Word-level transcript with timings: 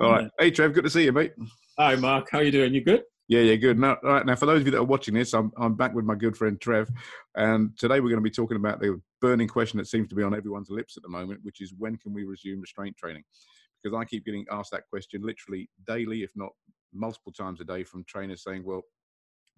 All 0.00 0.12
right. 0.12 0.30
Hey, 0.38 0.50
Trev, 0.50 0.72
good 0.72 0.84
to 0.84 0.90
see 0.90 1.04
you, 1.04 1.12
mate. 1.12 1.34
Hi, 1.78 1.94
Mark. 1.94 2.28
How 2.32 2.40
you 2.40 2.50
doing? 2.50 2.72
You 2.72 2.82
good? 2.82 3.02
Yeah, 3.28 3.40
yeah, 3.40 3.56
good. 3.56 3.78
Now, 3.78 3.98
all 4.02 4.12
right, 4.12 4.24
now, 4.24 4.34
for 4.34 4.46
those 4.46 4.62
of 4.62 4.66
you 4.66 4.70
that 4.70 4.78
are 4.78 4.84
watching 4.84 5.12
this, 5.12 5.34
I'm, 5.34 5.52
I'm 5.58 5.74
back 5.74 5.94
with 5.94 6.06
my 6.06 6.14
good 6.14 6.38
friend 6.38 6.58
Trev, 6.58 6.90
and 7.36 7.78
today 7.78 8.00
we're 8.00 8.08
going 8.08 8.14
to 8.16 8.22
be 8.22 8.30
talking 8.30 8.56
about 8.56 8.80
the 8.80 8.98
burning 9.20 9.46
question 9.46 9.76
that 9.76 9.88
seems 9.88 10.08
to 10.08 10.14
be 10.14 10.22
on 10.22 10.34
everyone's 10.34 10.70
lips 10.70 10.96
at 10.96 11.02
the 11.02 11.08
moment, 11.10 11.40
which 11.42 11.60
is 11.60 11.74
when 11.76 11.98
can 11.98 12.14
we 12.14 12.24
resume 12.24 12.62
restraint 12.62 12.96
training? 12.96 13.22
Because 13.82 13.94
I 13.94 14.06
keep 14.06 14.24
getting 14.24 14.46
asked 14.50 14.70
that 14.72 14.88
question 14.88 15.20
literally 15.22 15.68
daily, 15.86 16.22
if 16.22 16.30
not 16.34 16.50
multiple 16.94 17.30
times 17.30 17.60
a 17.60 17.64
day, 17.64 17.84
from 17.84 18.02
trainers 18.04 18.42
saying, 18.42 18.64
"Well, 18.64 18.82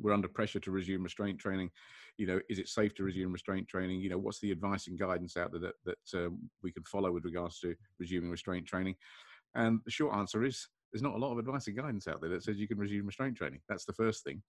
we're 0.01 0.13
under 0.13 0.29
pressure 0.29 0.61
to 0.61 0.71
resume 0.73 1.05
restraint 1.05 1.39
training. 1.39 1.71
You 2.19 2.27
know, 2.27 2.41
is 2.51 2.59
it 2.59 2.69
safe 2.69 2.97
to 2.97 3.05
resume 3.05 3.33
restraint 3.33 3.69
training? 3.69 4.01
You 4.01 4.11
know, 4.11 4.19
what's 4.19 4.41
the 4.41 4.51
advice 4.51 4.89
and 4.89 4.99
guidance 4.99 5.37
out 5.37 5.53
there 5.53 5.61
that 5.61 5.75
that 6.13 6.27
um, 6.27 6.51
we 6.65 6.73
can 6.73 6.83
follow 6.83 7.13
with 7.13 7.25
regards 7.25 7.61
to 7.61 7.77
resuming 8.01 8.31
restraint 8.31 8.67
training?" 8.67 8.97
And 9.55 9.81
the 9.85 9.91
short 9.91 10.15
answer 10.15 10.45
is 10.45 10.67
there's 10.93 11.03
not 11.03 11.15
a 11.15 11.19
lot 11.19 11.33
of 11.33 11.39
advice 11.39 11.67
and 11.67 11.77
guidance 11.77 12.07
out 12.07 12.21
there 12.21 12.31
that 12.31 12.43
says 12.43 12.59
you 12.59 12.69
can 12.69 12.79
resume 12.79 13.07
restraint 13.07 13.37
training. 13.37 13.61
That's 13.69 13.85
the 13.85 13.93
first 13.93 14.25
thing. 14.25 14.43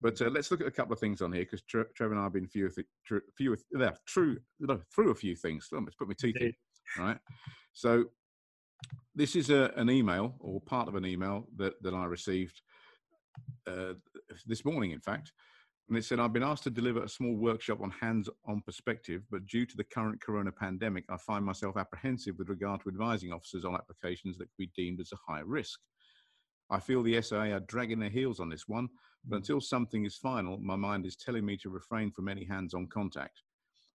But 0.00 0.20
uh, 0.22 0.30
let's 0.30 0.50
look 0.50 0.60
at 0.60 0.66
a 0.66 0.72
couple 0.72 0.92
of 0.92 1.00
things 1.00 1.22
on 1.22 1.32
here 1.32 1.42
because 1.42 1.62
Tre- 1.62 1.84
Trevor 1.96 2.12
and 2.12 2.20
I 2.20 2.24
have 2.24 2.32
been 2.32 2.46
few, 2.46 2.70
few, 3.04 3.20
few 3.36 3.56
uh, 3.80 3.90
true, 4.06 4.38
no, 4.60 4.80
through 4.94 5.10
a 5.10 5.14
few 5.14 5.34
things. 5.34 5.68
Let's 5.72 5.96
put 5.96 6.08
my 6.08 6.14
teeth 6.18 6.36
in. 6.40 6.52
Right. 6.96 7.18
So 7.72 8.04
this 9.14 9.34
is 9.34 9.50
a, 9.50 9.72
an 9.76 9.90
email 9.90 10.36
or 10.38 10.60
part 10.60 10.86
of 10.86 10.94
an 10.94 11.04
email 11.04 11.48
that, 11.56 11.74
that 11.82 11.94
I 11.94 12.04
received 12.04 12.60
uh, 13.66 13.94
this 14.46 14.64
morning, 14.64 14.92
in 14.92 15.00
fact, 15.00 15.32
and 15.88 15.96
it 15.96 16.04
said, 16.04 16.20
I've 16.20 16.34
been 16.34 16.42
asked 16.42 16.64
to 16.64 16.70
deliver 16.70 17.02
a 17.02 17.08
small 17.08 17.34
workshop 17.34 17.80
on 17.80 17.90
hands 17.90 18.28
on 18.46 18.60
perspective, 18.60 19.22
but 19.30 19.46
due 19.46 19.64
to 19.64 19.76
the 19.76 19.84
current 19.84 20.20
corona 20.20 20.52
pandemic, 20.52 21.04
I 21.08 21.16
find 21.16 21.42
myself 21.42 21.78
apprehensive 21.78 22.36
with 22.38 22.50
regard 22.50 22.82
to 22.82 22.90
advising 22.90 23.32
officers 23.32 23.64
on 23.64 23.74
applications 23.74 24.36
that 24.36 24.44
could 24.44 24.58
be 24.58 24.70
deemed 24.76 25.00
as 25.00 25.12
a 25.12 25.32
high 25.32 25.40
risk. 25.40 25.80
I 26.70 26.78
feel 26.78 27.02
the 27.02 27.20
SIA 27.22 27.56
are 27.56 27.60
dragging 27.60 27.98
their 27.98 28.10
heels 28.10 28.38
on 28.38 28.50
this 28.50 28.68
one, 28.68 28.88
but 29.24 29.36
mm. 29.36 29.38
until 29.38 29.62
something 29.62 30.04
is 30.04 30.16
final, 30.16 30.58
my 30.58 30.76
mind 30.76 31.06
is 31.06 31.16
telling 31.16 31.46
me 31.46 31.56
to 31.58 31.70
refrain 31.70 32.10
from 32.10 32.28
any 32.28 32.44
hands 32.44 32.74
on 32.74 32.86
contact. 32.88 33.40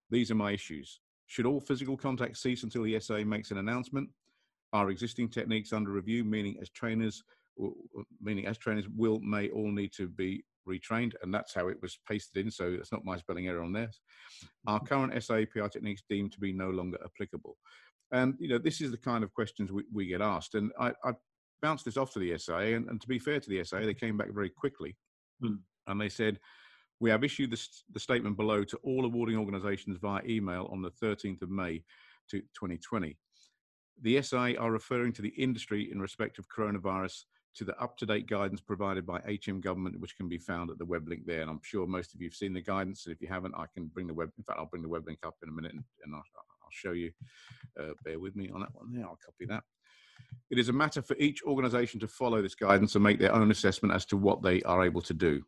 These 0.09 0.31
are 0.31 0.35
my 0.35 0.51
issues. 0.51 0.99
Should 1.27 1.45
all 1.45 1.59
physical 1.59 1.95
contact 1.95 2.37
cease 2.37 2.63
until 2.63 2.83
the 2.83 2.99
SIA 2.99 3.23
makes 3.23 3.51
an 3.51 3.59
announcement? 3.59 4.09
Are 4.73 4.89
existing 4.89 5.29
techniques 5.29 5.71
under 5.71 5.91
review, 5.91 6.23
meaning 6.23 6.57
as 6.59 6.71
trainers, 6.71 7.23
meaning 8.19 8.47
as 8.47 8.57
trainers 8.57 8.87
will, 8.89 9.19
may 9.19 9.49
all 9.49 9.71
need 9.71 9.93
to 9.93 10.07
be 10.07 10.43
retrained, 10.67 11.13
and 11.21 11.33
that's 11.33 11.53
how 11.53 11.67
it 11.67 11.77
was 11.81 11.99
pasted 12.07 12.45
in. 12.45 12.51
So 12.51 12.65
it's 12.65 12.91
not 12.91 13.05
my 13.05 13.17
spelling 13.17 13.47
error 13.47 13.63
on 13.63 13.73
this. 13.73 13.99
Our 14.67 14.79
current 14.79 15.13
SAPR 15.13 15.71
techniques 15.71 16.03
deemed 16.09 16.31
to 16.33 16.39
be 16.39 16.53
no 16.53 16.69
longer 16.69 16.97
applicable. 17.03 17.57
And 18.11 18.35
you 18.39 18.49
know, 18.49 18.57
this 18.57 18.81
is 18.81 18.91
the 18.91 18.97
kind 18.97 19.23
of 19.23 19.33
questions 19.33 19.71
we, 19.71 19.83
we 19.91 20.07
get 20.07 20.21
asked. 20.21 20.55
And 20.55 20.71
I, 20.79 20.93
I 21.03 21.13
bounced 21.61 21.85
this 21.85 21.97
off 21.97 22.13
to 22.13 22.19
the 22.19 22.37
SIA, 22.37 22.75
and, 22.75 22.89
and, 22.89 23.01
to 23.01 23.07
be 23.07 23.19
fair 23.19 23.39
to 23.39 23.49
the 23.49 23.63
SIA, 23.63 23.85
they 23.85 23.93
came 23.93 24.17
back 24.17 24.31
very 24.33 24.49
quickly, 24.49 24.95
hmm. 25.41 25.55
and 25.87 25.99
they 25.99 26.09
said. 26.09 26.39
We 26.99 27.09
have 27.09 27.25
issued 27.25 27.51
the, 27.51 27.61
the 27.91 27.99
statement 27.99 28.37
below 28.37 28.63
to 28.63 28.77
all 28.77 29.03
awarding 29.03 29.35
organisations 29.35 29.97
via 29.97 30.21
email 30.25 30.69
on 30.71 30.81
the 30.81 30.91
13th 30.91 31.41
of 31.41 31.49
May 31.49 31.83
to 32.29 32.39
2020. 32.39 33.17
The 34.01 34.21
SIA 34.21 34.57
are 34.57 34.71
referring 34.71 35.11
to 35.13 35.21
the 35.21 35.33
industry 35.37 35.91
in 35.91 35.99
respect 35.99 36.39
of 36.39 36.47
coronavirus 36.47 37.23
to 37.55 37.63
the 37.63 37.79
up-to-date 37.79 38.27
guidance 38.27 38.61
provided 38.61 39.05
by 39.05 39.19
HM 39.19 39.61
government, 39.61 39.99
which 39.99 40.17
can 40.17 40.27
be 40.27 40.37
found 40.37 40.71
at 40.71 40.77
the 40.77 40.85
web 40.85 41.07
link 41.07 41.25
there. 41.25 41.41
And 41.41 41.49
I'm 41.49 41.61
sure 41.63 41.85
most 41.85 42.13
of 42.13 42.21
you 42.21 42.27
have 42.27 42.35
seen 42.35 42.53
the 42.53 42.61
guidance. 42.61 43.05
And 43.05 43.13
if 43.13 43.21
you 43.21 43.27
haven't, 43.27 43.55
I 43.55 43.65
can 43.73 43.87
bring 43.87 44.07
the 44.07 44.13
web. 44.13 44.31
In 44.37 44.43
fact, 44.43 44.59
I'll 44.59 44.65
bring 44.65 44.81
the 44.81 44.89
web 44.89 45.05
link 45.05 45.19
up 45.25 45.35
in 45.43 45.49
a 45.49 45.51
minute 45.51 45.73
and, 45.73 45.83
and 46.03 46.15
I'll, 46.15 46.23
I'll, 46.35 46.43
show 46.71 46.93
you. 46.93 47.11
Uh, 47.79 47.93
bear 48.03 48.19
with 48.19 48.35
me 48.35 48.49
on 48.51 48.61
that 48.61 48.73
one 48.73 48.91
there. 48.91 49.05
I'll 49.05 49.19
copy 49.23 49.45
that. 49.45 49.63
It 50.49 50.57
is 50.57 50.69
a 50.69 50.73
matter 50.73 51.03
for 51.03 51.15
each 51.17 51.43
organisation 51.43 51.99
to 51.99 52.07
follow 52.07 52.41
this 52.41 52.55
guidance 52.55 52.95
and 52.95 53.03
make 53.03 53.19
their 53.19 53.33
own 53.33 53.51
assessment 53.51 53.93
as 53.93 54.05
to 54.07 54.17
what 54.17 54.41
they 54.41 54.61
are 54.63 54.83
able 54.83 55.01
to 55.01 55.13
do. 55.13 55.43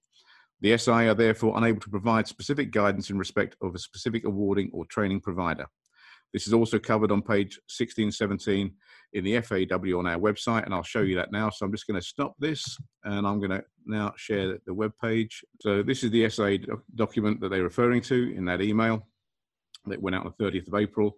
The 0.62 0.78
SIA 0.78 1.12
are 1.12 1.16
therefore 1.16 1.58
unable 1.58 1.82
to 1.82 1.90
provide 1.90 2.28
specific 2.28 2.72
guidance 2.72 3.10
in 3.10 3.18
respect 3.18 3.56
of 3.62 3.74
a 3.74 3.80
specific 3.80 4.26
awarding 4.26 4.70
or 4.72 4.86
training 4.86 5.22
provider. 5.22 5.66
This 6.32 6.48
is 6.48 6.54
also 6.54 6.80
covered 6.80 7.12
on 7.12 7.22
page 7.22 7.60
1617 7.68 8.74
in 9.16 9.24
the 9.24 9.36
FAQ 9.36 9.98
on 9.98 10.06
our 10.06 10.20
website, 10.20 10.66
and 10.66 10.74
I'll 10.74 10.84
show 10.84 11.02
you 11.02 11.16
that 11.16 11.32
now. 11.32 11.50
So 11.50 11.66
I'm 11.66 11.72
just 11.72 11.88
going 11.88 12.00
to 12.00 12.06
stop 12.06 12.36
this, 12.38 12.78
and 13.06 13.26
I'm 13.26 13.40
going 13.40 13.52
to 13.52 13.64
now 13.86 14.14
share 14.18 14.58
the 14.66 14.74
web 14.74 14.92
page. 15.02 15.42
So 15.62 15.82
this 15.82 16.04
is 16.04 16.12
the 16.12 16.30
SIA 16.30 16.60
document 16.96 17.40
that 17.40 17.50
they're 17.50 17.64
referring 17.64 18.02
to 18.04 18.34
in 18.36 18.44
that 18.46 18.62
email 18.62 19.08
that 19.86 20.02
went 20.02 20.18
out 20.18 20.26
on 20.26 20.34
the 20.38 20.44
30th 20.44 20.68
of 20.68 20.76
April. 20.76 21.18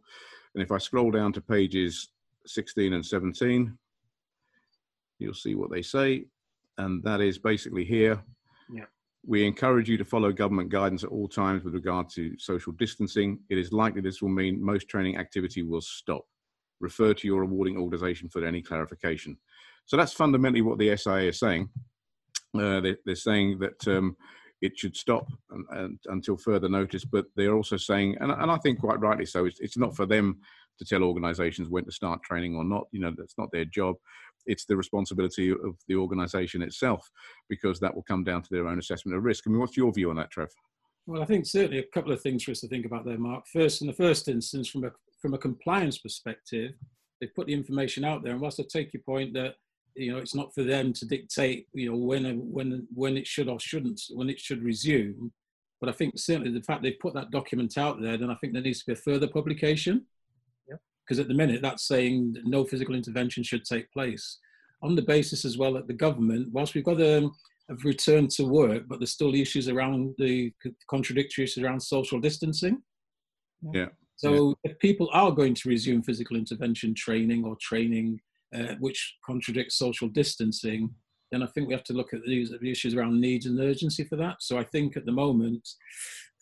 And 0.54 0.62
if 0.62 0.72
I 0.72 0.78
scroll 0.78 1.10
down 1.10 1.34
to 1.34 1.42
pages 1.42 2.10
16 2.46 2.94
and 2.94 3.04
17, 3.04 3.76
you'll 5.18 5.34
see 5.34 5.56
what 5.56 5.72
they 5.72 5.82
say. 5.82 6.26
And 6.78 7.04
that 7.04 7.20
is 7.20 7.40
basically 7.40 7.84
here. 7.84 8.22
Yeah. 8.72 8.86
We 9.26 9.48
encourage 9.48 9.90
you 9.90 9.98
to 9.98 10.06
follow 10.06 10.32
government 10.32 10.70
guidance 10.70 11.04
at 11.04 11.10
all 11.10 11.28
times 11.28 11.64
with 11.64 11.74
regard 11.74 12.12
to 12.12 12.38
social 12.38 12.74
distancing. 12.74 13.40
It 13.50 13.58
is 13.58 13.74
likely 13.74 14.02
this 14.02 14.22
will 14.22 14.30
mean 14.30 14.64
most 14.64 14.88
training 14.88 15.18
activity 15.18 15.64
will 15.64 15.82
stop. 15.82 16.26
Refer 16.80 17.14
to 17.14 17.28
your 17.28 17.44
awarding 17.44 17.78
organisation 17.78 18.30
for 18.30 18.46
any 18.46 18.62
clarification. 18.62 19.38
So 19.86 19.98
that's 19.98 20.14
fundamentally 20.14 20.62
what 20.62 20.78
the 20.78 20.96
SIA 20.96 21.30
is 21.30 21.40
saying. 21.40 21.70
Uh, 22.54 22.82
they, 22.82 22.96
are 23.08 23.16
saying 23.16 23.60
that 23.60 23.88
um, 23.88 24.16
it 24.62 24.78
should 24.78 24.96
stop 24.96 25.32
and, 25.52 25.66
and, 25.72 26.00
until 26.08 26.38
further 26.38 26.70
notice, 26.70 27.06
but 27.06 27.26
they're 27.36 27.56
also 27.56 27.78
saying, 27.78 28.18
and, 28.20 28.32
and 28.32 28.52
I 28.52 28.58
think 28.58 28.80
quite 28.80 29.00
rightly 29.00 29.26
so, 29.26 29.46
it's, 29.46 29.60
it's 29.60 29.78
not 29.78 29.96
for 29.96 30.06
them 30.06 30.40
to 30.80 30.86
tell 30.86 31.04
organisations 31.04 31.70
when 31.70 31.86
to 31.86 31.92
start 31.92 32.24
training 32.24 32.56
or 32.56 32.64
not. 32.64 32.88
You 32.92 33.02
know, 33.02 33.14
that's 33.16 33.38
not 33.38 33.52
their 33.52 33.66
job 33.66 33.96
it's 34.48 34.66
the 34.66 34.76
responsibility 34.76 35.52
of 35.52 35.78
the 35.88 35.96
organisation 35.96 36.62
itself 36.62 37.12
because 37.50 37.80
that 37.80 37.94
will 37.94 38.04
come 38.04 38.24
down 38.24 38.42
to 38.42 38.50
their 38.50 38.68
own 38.68 38.80
assessment 38.80 39.18
of 39.18 39.24
risk. 39.24 39.44
I 39.46 39.52
mean, 39.52 39.60
what's 39.60 39.78
your 39.78 39.92
view 39.94 40.10
on 40.10 40.16
that, 40.16 40.32
Trev? 40.32 40.50
Well, 41.06 41.22
I 41.22 41.26
think 41.26 41.46
certainly 41.46 41.80
a 41.80 41.84
couple 41.84 42.12
of 42.12 42.22
things 42.22 42.44
for 42.44 42.52
us 42.52 42.62
to 42.62 42.68
think 42.68 42.86
about 42.86 43.06
there, 43.06 43.18
Mark. 43.18 43.46
First, 43.48 43.82
in 43.82 43.88
the 43.88 43.94
first 43.94 44.28
instance, 44.28 44.68
from 44.68 44.86
a 44.86 44.92
from 45.22 45.34
a 45.34 45.38
compliance 45.38 45.98
perspective, 45.98 46.74
they 47.20 47.28
put 47.28 47.48
the 47.48 47.54
information 47.54 48.04
out 48.04 48.24
there, 48.24 48.34
and 48.34 48.42
whilst 48.42 48.60
I 48.60 48.64
take 48.70 48.94
your 48.94 49.04
point 49.04 49.34
that 49.34 49.56
you 49.96 50.12
know 50.12 50.20
it's 50.20 50.36
not 50.36 50.54
for 50.54 50.64
them 50.64 50.94
to 50.94 51.06
dictate 51.06 51.68
you 51.74 51.92
know 51.92 51.98
when 51.98 52.24
when 52.52 52.88
when 52.94 53.18
it 53.18 53.26
should 53.26 53.50
or 53.50 53.60
shouldn't 53.60 54.00
when 54.12 54.30
it 54.30 54.40
should 54.40 54.64
resume, 54.64 55.32
but 55.80 55.90
I 55.90 55.94
think 55.94 56.18
certainly 56.18 56.52
the 56.52 56.64
fact 56.64 56.84
they 56.84 56.92
put 56.92 57.14
that 57.16 57.32
document 57.32 57.78
out 57.78 58.02
there, 58.02 58.18
then 58.18 58.30
I 58.30 58.36
think 58.36 58.54
there 58.54 58.62
needs 58.62 58.80
to 58.80 58.88
be 58.88 58.94
a 58.94 58.96
further 59.02 59.28
publication. 59.28 60.06
Because 61.06 61.20
at 61.20 61.30
the 61.30 61.34
minute 61.34 61.62
that's 61.62 61.88
saying 61.88 62.36
no 62.44 62.66
physical 62.66 62.94
intervention 62.94 63.42
should 63.42 63.64
take 63.64 63.90
place. 63.94 64.40
On 64.84 64.94
the 64.94 65.02
basis 65.02 65.46
as 65.46 65.58
well 65.58 65.74
that 65.74 65.88
the 65.88 65.94
government, 65.94 66.50
whilst 66.52 66.76
we've 66.76 66.84
got 66.84 67.00
a, 67.00 67.30
a 67.70 67.76
return 67.84 68.28
to 68.36 68.44
work, 68.44 68.84
but 68.90 69.00
there's 69.00 69.14
still 69.14 69.34
issues 69.34 69.70
around 69.70 70.16
the 70.18 70.52
contradictory 70.90 71.46
issues 71.46 71.64
around 71.64 71.80
social 71.80 72.20
distancing. 72.20 72.82
Yeah. 73.74 73.88
So 74.18 74.56
yeah. 74.64 74.72
if 74.72 74.80
people 74.80 75.10
are 75.14 75.32
going 75.32 75.54
to 75.54 75.70
resume 75.70 76.04
physical 76.04 76.38
intervention 76.38 76.94
training 76.96 77.46
or 77.46 77.56
training 77.62 78.20
uh, 78.54 78.76
which 78.80 79.16
contradicts 79.26 79.78
social 79.78 80.08
distancing, 80.08 80.90
then 81.32 81.44
I 81.44 81.48
think 81.48 81.68
we 81.68 81.74
have 81.74 81.84
to 81.86 81.94
look 81.94 82.14
at 82.14 82.24
these 82.26 82.50
the 82.50 82.72
issues 82.72 82.96
around 82.96 83.20
needs 83.20 83.46
and 83.46 83.60
urgency 83.60 84.04
for 84.04 84.16
that. 84.18 84.38
So 84.40 84.58
I 84.58 84.64
think 84.64 84.98
at 84.98 85.06
the 85.06 85.12
moment, 85.12 85.68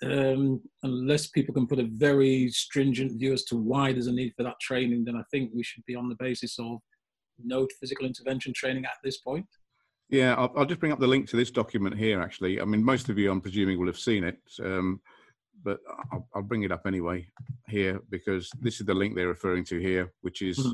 um, 0.03 0.62
unless 0.84 1.28
people 1.28 1.53
can 1.53 1.68
put 1.68 1.80
a 1.80 1.90
very 1.91 2.50
stringent 2.50 3.19
view 3.19 3.34
as 3.34 3.44
to 3.46 3.56
why 3.56 3.91
there's 3.91 4.08
a 4.08 4.12
need 4.12 4.34
for 4.35 4.44
that 4.44 4.59
training, 4.62 5.06
then 5.06 5.16
I 5.16 5.24
think 5.31 5.52
we 5.53 5.64
should 5.64 5.84
be 5.85 5.96
on 5.96 6.09
the 6.09 6.16
basis 6.19 6.58
of 6.59 6.80
no 7.44 7.68
physical 7.80 8.06
intervention 8.06 8.53
training 8.53 8.85
at 8.85 8.97
this 9.03 9.18
point. 9.18 9.47
Yeah, 10.09 10.35
I'll, 10.35 10.53
I'll, 10.56 10.66
just 10.66 10.80
bring 10.80 10.91
up 10.91 11.00
the 11.00 11.08
link 11.08 11.28
to 11.30 11.35
this 11.35 11.50
document 11.50 11.97
here. 11.97 12.22
Actually, 12.22 12.62
I 12.62 12.66
mean, 12.66 12.84
most 12.84 13.09
of 13.09 13.18
you, 13.18 13.31
I'm 13.31 13.41
presuming, 13.41 13.80
will 13.80 13.88
have 13.88 13.97
seen 13.97 14.24
it, 14.24 14.38
um, 14.64 15.02
but 15.66 15.80
I'll, 16.14 16.28
I'll, 16.36 16.44
bring 16.44 16.64
it 16.64 16.72
up 16.72 16.84
anyway 16.86 17.28
here 17.68 18.00
because 18.09 18.50
this 18.62 18.80
is 18.80 18.86
the 18.86 18.94
link 18.94 19.16
they're 19.16 19.28
referring 19.28 19.66
to 19.66 19.80
here, 19.80 20.14
which 20.22 20.42
is 20.44 20.59
mm-hmm. 20.59 20.74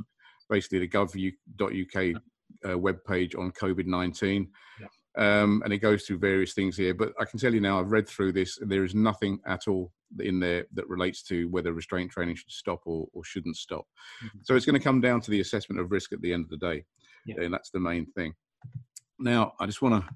basically 0.50 0.80
the 0.80 0.90
gov.uk 0.90 2.22
uh, 2.70 2.78
web 2.78 2.98
page 3.08 3.34
on 3.34 3.52
COVID 3.54 3.88
19. 3.88 4.50
Yeah. 4.80 4.88
Um, 5.18 5.62
and 5.64 5.74
it 5.74 5.80
goes 5.80 6.04
through 6.04 6.20
various 6.20 6.54
things 6.54 6.78
here. 6.78 6.94
But 6.94 7.14
I 7.20 7.26
can 7.26 7.40
tell 7.40 7.54
you 7.54 7.62
now, 7.62 7.80
I've 7.80 7.92
read 7.92 8.08
through 8.08 8.34
this, 8.34 8.60
and 8.60 8.72
there 8.72 8.84
is 8.84 8.94
nothing 8.94 9.40
at 9.48 9.68
all 9.68 9.92
in 10.20 10.40
there 10.40 10.66
that 10.74 10.88
relates 10.88 11.24
to 11.24 11.48
whether 11.50 11.74
restraint 11.74 12.12
training 12.12 12.36
should 12.36 12.52
stop 12.52 12.82
or, 12.86 13.08
or 13.14 13.24
shouldn't 13.24 13.58
stop. 13.58 13.86
Mm-hmm. 14.24 14.40
So 14.44 14.56
it's 14.56 14.66
going 14.66 14.78
to 14.78 14.84
come 14.84 15.02
down 15.02 15.22
to 15.22 15.32
the 15.32 15.40
assessment 15.40 15.82
of 15.82 15.92
risk 15.92 16.14
at 16.14 16.22
the 16.22 16.34
end 16.34 16.46
of 16.46 16.50
the 16.50 16.66
day, 16.66 16.84
yeah. 17.26 17.42
and 17.42 17.54
that's 17.54 17.72
the 17.72 17.80
main 17.80 18.06
thing. 18.12 18.34
Now, 19.20 19.54
I 19.60 19.66
just 19.66 19.82
want 19.82 20.04
to. 20.04 20.14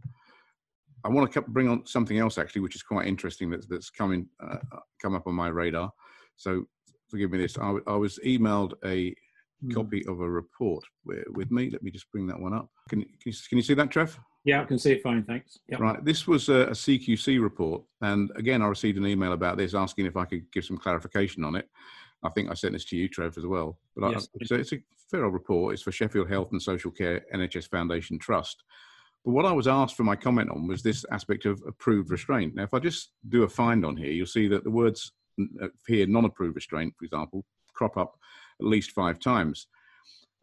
I 1.05 1.09
want 1.09 1.31
to 1.31 1.41
bring 1.41 1.69
on 1.69 1.85
something 1.85 2.17
else 2.17 2.37
actually, 2.37 2.61
which 2.61 2.75
is 2.75 2.81
quite 2.81 3.07
interesting 3.07 3.49
that's 3.51 3.67
that's 3.67 3.89
coming 3.91 4.27
uh, 4.43 4.57
come 5.01 5.13
up 5.13 5.27
on 5.27 5.35
my 5.35 5.49
radar. 5.49 5.91
So 6.35 6.65
forgive 7.09 7.31
me 7.31 7.37
this. 7.37 7.57
I, 7.57 7.75
I 7.87 7.95
was 7.95 8.19
emailed 8.25 8.73
a 8.83 9.15
mm. 9.63 9.73
copy 9.73 10.03
of 10.07 10.19
a 10.19 10.29
report 10.29 10.83
with 11.05 11.51
me. 11.51 11.69
Let 11.69 11.83
me 11.83 11.91
just 11.91 12.11
bring 12.11 12.25
that 12.27 12.39
one 12.39 12.53
up. 12.53 12.69
Can, 12.89 13.01
can, 13.01 13.09
you, 13.25 13.33
can 13.47 13.57
you 13.59 13.63
see 13.63 13.75
that, 13.75 13.91
Trev? 13.91 14.19
Yeah, 14.45 14.61
I 14.61 14.65
can 14.65 14.77
see 14.77 14.93
it 14.93 15.03
fine, 15.03 15.23
thanks. 15.23 15.59
Yep. 15.69 15.79
Right, 15.79 16.05
this 16.05 16.27
was 16.27 16.49
a, 16.49 16.67
a, 16.67 16.71
CQC 16.71 17.41
report, 17.41 17.81
and 18.01 18.31
again, 18.35 18.61
I 18.61 18.67
received 18.67 18.97
an 18.99 19.07
email 19.07 19.33
about 19.33 19.57
this 19.57 19.73
asking 19.73 20.05
if 20.05 20.15
I 20.15 20.25
could 20.25 20.51
give 20.51 20.65
some 20.65 20.77
clarification 20.77 21.43
on 21.43 21.55
it. 21.55 21.67
I 22.23 22.29
think 22.29 22.51
I 22.51 22.53
sent 22.53 22.73
this 22.73 22.85
to 22.85 22.95
you, 22.95 23.09
Trev, 23.09 23.37
as 23.37 23.45
well. 23.45 23.79
But 23.95 24.11
yes. 24.11 24.25
I, 24.25 24.37
it's, 24.41 24.51
a, 24.51 24.55
it's 24.55 24.73
a 24.73 24.77
fair 25.09 25.25
old 25.25 25.33
report. 25.33 25.73
It's 25.73 25.81
for 25.81 25.91
Sheffield 25.91 26.29
Health 26.29 26.51
and 26.51 26.61
Social 26.61 26.91
Care 26.91 27.25
NHS 27.33 27.69
Foundation 27.69 28.19
Trust. 28.19 28.63
But 29.25 29.31
what 29.31 29.45
I 29.45 29.51
was 29.51 29.67
asked 29.67 29.97
for 29.97 30.03
my 30.03 30.15
comment 30.15 30.51
on 30.51 30.67
was 30.67 30.83
this 30.83 31.03
aspect 31.11 31.45
of 31.45 31.61
approved 31.67 32.11
restraint. 32.11 32.53
Now, 32.53 32.63
if 32.63 32.75
I 32.75 32.79
just 32.79 33.11
do 33.27 33.41
a 33.41 33.49
find 33.49 33.83
on 33.83 33.97
here, 33.97 34.11
you'll 34.11 34.27
see 34.27 34.47
that 34.49 34.63
the 34.63 34.69
words 34.69 35.11
uh, 35.61 35.67
here, 35.87 36.05
non-approved 36.05 36.55
restraint, 36.55 36.93
for 36.97 37.05
example, 37.05 37.43
crop 37.73 37.97
up 37.97 38.13
at 38.61 38.67
least 38.67 38.91
five 38.91 39.19
times. 39.19 39.67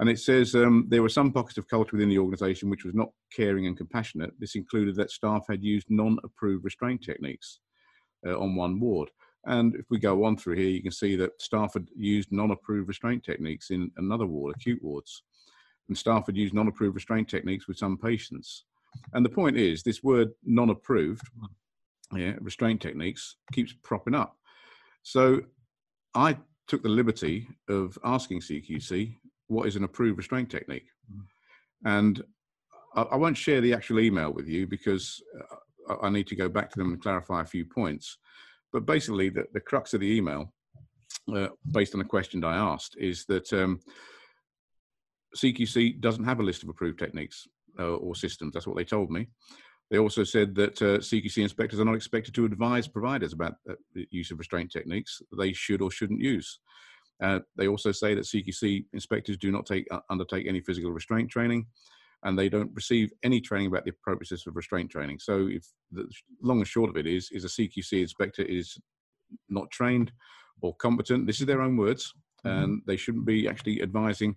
And 0.00 0.11
it 0.11 0.19
says 0.19 0.56
um, 0.56 0.87
there 0.88 1.00
were 1.00 1.08
some 1.08 1.32
pockets 1.32 1.58
of 1.58 1.69
culture 1.69 1.93
within 1.93 2.08
the 2.08 2.19
organisation 2.19 2.69
which 2.69 2.84
was 2.84 2.93
not 2.93 3.11
caring 3.34 3.69
and 3.69 3.76
compassionate. 3.76 4.32
This 4.40 4.56
included 4.56 4.96
that 4.96 5.12
staff 5.12 5.44
had 5.49 5.62
used 5.62 5.87
non-approved 5.88 6.64
restraint 6.64 7.05
techniques 7.05 7.61
uh, 8.26 8.37
on 8.37 8.56
one 8.56 8.81
ward. 8.81 9.11
And 9.46 9.76
if 9.76 9.87
we 9.90 10.00
go 10.00 10.25
on 10.25 10.37
through 10.37 10.56
here, 10.56 10.69
you 10.69 10.82
can 10.82 10.90
see 10.90 11.14
that 11.17 11.40
staff 11.40 11.75
had 11.75 11.87
used 11.94 12.32
non-approved 12.32 12.88
restraint 12.88 13.23
techniques 13.23 13.70
in 13.70 13.93
another 13.96 14.26
ward, 14.26 14.56
acute 14.56 14.82
wards. 14.82 15.23
And 15.88 15.96
staff 15.96 16.26
had 16.26 16.37
used 16.37 16.52
non-approved 16.52 16.96
restraint 16.96 17.28
techniques 17.28 17.69
with 17.69 17.78
some 17.78 17.96
patients. 17.96 18.64
And 19.14 19.24
the 19.24 19.30
point 19.30 19.56
is, 19.56 19.82
this 19.82 20.02
word 20.02 20.30
non-approved, 20.44 21.26
yeah, 22.14 22.34
restraint 22.40 22.80
techniques, 22.80 23.36
keeps 23.52 23.74
propping 23.82 24.14
up. 24.14 24.36
So 25.02 25.40
I 26.14 26.36
took 26.68 26.82
the 26.82 26.88
liberty 26.88 27.48
of 27.68 27.98
asking 28.04 28.40
CQC 28.40 29.16
what 29.48 29.66
is 29.66 29.76
an 29.76 29.84
approved 29.84 30.18
restraint 30.18 30.50
technique, 30.50 30.88
and 31.84 32.22
I, 32.94 33.02
I 33.02 33.16
won't 33.16 33.36
share 33.36 33.60
the 33.60 33.74
actual 33.74 34.00
email 34.00 34.32
with 34.32 34.48
you 34.48 34.66
because 34.66 35.22
uh, 35.88 35.96
I 36.02 36.10
need 36.10 36.26
to 36.28 36.36
go 36.36 36.48
back 36.48 36.70
to 36.70 36.78
them 36.78 36.92
and 36.92 37.02
clarify 37.02 37.42
a 37.42 37.46
few 37.46 37.64
points. 37.64 38.18
But 38.72 38.86
basically, 38.86 39.28
the, 39.28 39.44
the 39.52 39.60
crux 39.60 39.92
of 39.92 40.00
the 40.00 40.16
email, 40.16 40.52
uh, 41.34 41.48
based 41.72 41.94
on 41.94 41.98
the 41.98 42.06
question 42.06 42.42
I 42.44 42.56
asked, 42.56 42.96
is 42.98 43.26
that 43.26 43.52
um, 43.52 43.80
CQC 45.36 46.00
doesn't 46.00 46.24
have 46.24 46.40
a 46.40 46.44
list 46.44 46.62
of 46.62 46.68
approved 46.68 46.98
techniques 46.98 47.46
uh, 47.78 47.96
or 47.96 48.14
systems. 48.14 48.52
That's 48.52 48.66
what 48.66 48.76
they 48.76 48.84
told 48.84 49.10
me. 49.10 49.28
They 49.90 49.98
also 49.98 50.24
said 50.24 50.54
that 50.54 50.80
uh, 50.80 50.98
CQC 50.98 51.42
inspectors 51.42 51.78
are 51.78 51.84
not 51.84 51.96
expected 51.96 52.34
to 52.34 52.46
advise 52.46 52.88
providers 52.88 53.32
about 53.32 53.54
uh, 53.69 53.74
the 53.94 54.06
use 54.10 54.30
of 54.30 54.38
restraint 54.38 54.72
techniques 54.72 55.20
they 55.38 55.52
should 55.52 55.82
or 55.82 55.90
shouldn't 55.90 56.20
use. 56.20 56.60
Uh, 57.22 57.40
they 57.56 57.69
also 57.69 57.92
say 57.92 58.14
that 58.14 58.24
CQC 58.24 58.86
inspectors 58.92 59.36
do 59.36 59.52
not 59.52 59.66
take, 59.66 59.86
uh, 59.90 60.00
undertake 60.08 60.46
any 60.46 60.60
physical 60.60 60.92
restraint 60.92 61.30
training 61.30 61.66
and 62.24 62.38
they 62.38 62.48
don't 62.48 62.70
receive 62.74 63.12
any 63.22 63.40
training 63.40 63.66
about 63.66 63.84
the 63.84 63.90
appropriateness 63.90 64.46
of 64.46 64.56
restraint 64.56 64.90
training. 64.90 65.18
So, 65.18 65.48
if 65.50 65.66
the 65.90 66.08
long 66.40 66.58
and 66.58 66.66
short 66.66 66.90
of 66.90 66.96
it 66.96 67.06
is, 67.06 67.28
is 67.32 67.44
a 67.44 67.48
CQC 67.48 68.00
inspector 68.00 68.42
is 68.42 68.78
not 69.48 69.70
trained 69.70 70.12
or 70.60 70.75
competent. 70.76 71.26
This 71.26 71.40
is 71.40 71.46
their 71.46 71.62
own 71.62 71.76
words, 71.76 72.12
mm-hmm. 72.46 72.62
and 72.62 72.82
they 72.86 72.96
shouldn't 72.96 73.26
be 73.26 73.48
actually 73.48 73.82
advising 73.82 74.36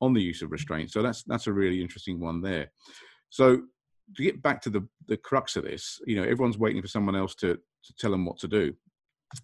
on 0.00 0.12
the 0.12 0.22
use 0.22 0.42
of 0.42 0.52
restraint. 0.52 0.90
So 0.90 1.02
that's 1.02 1.22
that's 1.24 1.46
a 1.46 1.52
really 1.52 1.80
interesting 1.80 2.20
one 2.20 2.40
there. 2.40 2.70
So 3.30 3.62
to 4.16 4.22
get 4.22 4.42
back 4.42 4.60
to 4.62 4.70
the 4.70 4.86
the 5.08 5.16
crux 5.16 5.56
of 5.56 5.64
this, 5.64 6.00
you 6.06 6.16
know, 6.16 6.22
everyone's 6.22 6.58
waiting 6.58 6.82
for 6.82 6.88
someone 6.88 7.16
else 7.16 7.34
to 7.36 7.54
to 7.54 7.94
tell 7.98 8.10
them 8.10 8.24
what 8.24 8.38
to 8.38 8.48
do. 8.48 8.74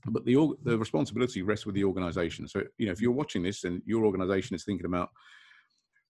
But 0.06 0.24
the 0.24 0.54
the 0.64 0.78
responsibility 0.78 1.42
rests 1.42 1.66
with 1.66 1.74
the 1.74 1.84
organisation. 1.84 2.46
So 2.48 2.62
you 2.78 2.86
know, 2.86 2.92
if 2.92 3.00
you're 3.00 3.12
watching 3.12 3.42
this 3.42 3.64
and 3.64 3.82
your 3.84 4.04
organisation 4.04 4.54
is 4.54 4.64
thinking 4.64 4.86
about 4.86 5.10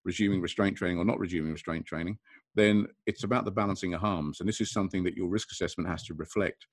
resuming 0.05 0.41
restraint 0.41 0.77
training 0.77 0.99
or 0.99 1.05
not 1.05 1.19
resuming 1.19 1.53
restraint 1.53 1.87
training, 1.87 2.19
then 2.55 2.87
it's 3.06 3.25
about 3.25 3.45
the 3.45 3.50
balancing 3.50 3.95
of 3.95 4.00
harms. 4.00 4.41
And 4.41 4.49
this 4.49 4.61
is 4.61 4.73
something 4.73 5.05
that 5.05 5.15
your 5.15 5.29
risk 5.29 5.53
assessment 5.53 5.88
has 5.88 6.03
to 6.05 6.15
reflect. 6.15 6.67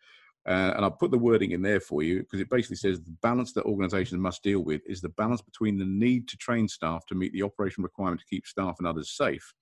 Uh, 0.48 0.74
and 0.76 0.86
I'll 0.86 0.92
put 0.92 1.12
the 1.12 1.18
wording 1.18 1.52
in 1.52 1.62
there 1.62 1.80
for 1.80 2.02
you 2.02 2.20
because 2.20 2.40
it 2.40 2.50
basically 2.50 2.78
says 2.78 3.02
the 3.02 3.16
balance 3.22 3.52
that 3.54 3.66
organizations 3.66 4.20
must 4.20 4.42
deal 4.42 4.62
with 4.62 4.82
is 4.88 5.02
the 5.02 5.10
balance 5.10 5.42
between 5.42 5.78
the 5.78 5.86
need 5.86 6.28
to 6.30 6.38
train 6.38 6.68
staff 6.68 7.06
to 7.08 7.16
meet 7.16 7.34
the 7.34 7.44
operational 7.44 7.84
requirement 7.84 8.22
to 8.22 8.26
keep 8.26 8.48
staff 8.48 8.76
and 8.80 8.88
others 8.88 9.12
safe 9.12 9.54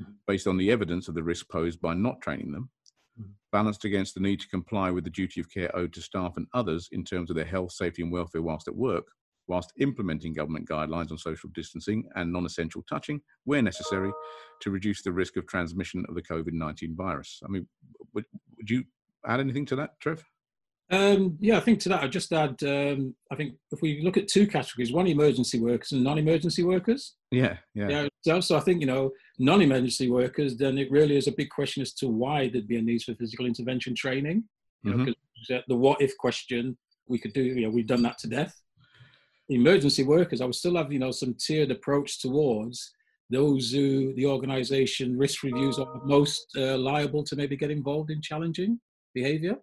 mm-hmm. 0.00 0.12
based 0.26 0.46
on 0.46 0.56
the 0.56 0.70
evidence 0.70 1.08
of 1.08 1.14
the 1.14 1.22
risk 1.22 1.48
posed 1.48 1.80
by 1.80 1.94
not 1.94 2.20
training 2.20 2.52
them, 2.52 2.68
mm-hmm. 3.18 3.30
balanced 3.52 3.84
against 3.84 4.14
the 4.14 4.20
need 4.20 4.40
to 4.40 4.48
comply 4.48 4.90
with 4.90 5.04
the 5.04 5.10
duty 5.10 5.40
of 5.40 5.50
care 5.50 5.74
owed 5.76 5.92
to 5.92 6.02
staff 6.02 6.36
and 6.36 6.46
others 6.52 6.88
in 6.92 7.04
terms 7.04 7.30
of 7.30 7.36
their 7.36 7.44
health, 7.44 7.72
safety, 7.72 8.02
and 8.02 8.12
welfare 8.12 8.42
whilst 8.42 8.68
at 8.68 8.74
work, 8.74 9.06
whilst 9.46 9.72
implementing 9.78 10.32
government 10.32 10.68
guidelines 10.68 11.10
on 11.10 11.18
social 11.18 11.50
distancing 11.54 12.04
and 12.16 12.32
non 12.32 12.46
essential 12.46 12.82
touching 12.88 13.20
where 13.44 13.62
necessary 13.62 14.12
to 14.60 14.70
reduce 14.70 15.02
the 15.02 15.12
risk 15.12 15.36
of 15.36 15.46
transmission 15.46 16.04
of 16.08 16.14
the 16.14 16.22
COVID 16.22 16.52
19 16.52 16.96
virus. 16.96 17.40
I 17.44 17.48
mean, 17.48 17.66
would, 18.14 18.24
would 18.56 18.70
you 18.70 18.84
add 19.26 19.40
anything 19.40 19.66
to 19.66 19.76
that, 19.76 19.98
Trev? 20.00 20.24
Um, 20.90 21.38
yeah, 21.40 21.56
I 21.56 21.60
think 21.60 21.80
to 21.80 21.88
that, 21.88 22.02
I'd 22.02 22.12
just 22.12 22.32
add, 22.32 22.62
um, 22.62 23.14
I 23.32 23.36
think 23.36 23.54
if 23.72 23.80
we 23.80 24.02
look 24.02 24.16
at 24.16 24.28
two 24.28 24.46
categories, 24.46 24.92
one 24.92 25.06
emergency 25.06 25.58
workers 25.58 25.92
and 25.92 26.04
non-emergency 26.04 26.62
workers. 26.62 27.14
Yeah, 27.30 27.56
yeah. 27.74 27.88
yeah 27.88 28.08
so, 28.20 28.40
so 28.40 28.56
I 28.56 28.60
think, 28.60 28.80
you 28.80 28.86
know, 28.86 29.10
non-emergency 29.38 30.10
workers, 30.10 30.56
then 30.56 30.76
it 30.76 30.90
really 30.90 31.16
is 31.16 31.26
a 31.26 31.32
big 31.32 31.48
question 31.48 31.82
as 31.82 31.94
to 31.94 32.08
why 32.08 32.48
there'd 32.48 32.68
be 32.68 32.76
a 32.76 32.82
need 32.82 33.02
for 33.02 33.14
physical 33.14 33.46
intervention 33.46 33.94
training. 33.94 34.44
You 34.82 34.92
mm-hmm. 34.92 35.04
know, 35.48 35.62
the 35.68 35.76
what 35.76 36.02
if 36.02 36.16
question, 36.18 36.76
we 37.08 37.18
could 37.18 37.32
do, 37.32 37.42
you 37.42 37.62
know, 37.62 37.70
we've 37.70 37.86
done 37.86 38.02
that 38.02 38.18
to 38.18 38.28
death. 38.28 38.54
Emergency 39.48 40.04
workers, 40.04 40.40
I 40.40 40.44
would 40.44 40.54
still 40.54 40.76
have, 40.76 40.92
you 40.92 40.98
know, 40.98 41.10
some 41.10 41.34
tiered 41.34 41.70
approach 41.70 42.20
towards 42.20 42.92
those 43.30 43.70
who 43.72 44.14
the 44.14 44.26
organization 44.26 45.16
risk 45.16 45.42
reviews 45.42 45.78
are 45.78 46.00
most 46.04 46.46
uh, 46.56 46.76
liable 46.76 47.24
to 47.24 47.36
maybe 47.36 47.56
get 47.56 47.70
involved 47.70 48.10
in 48.10 48.20
challenging 48.20 48.78
behavior. 49.14 49.56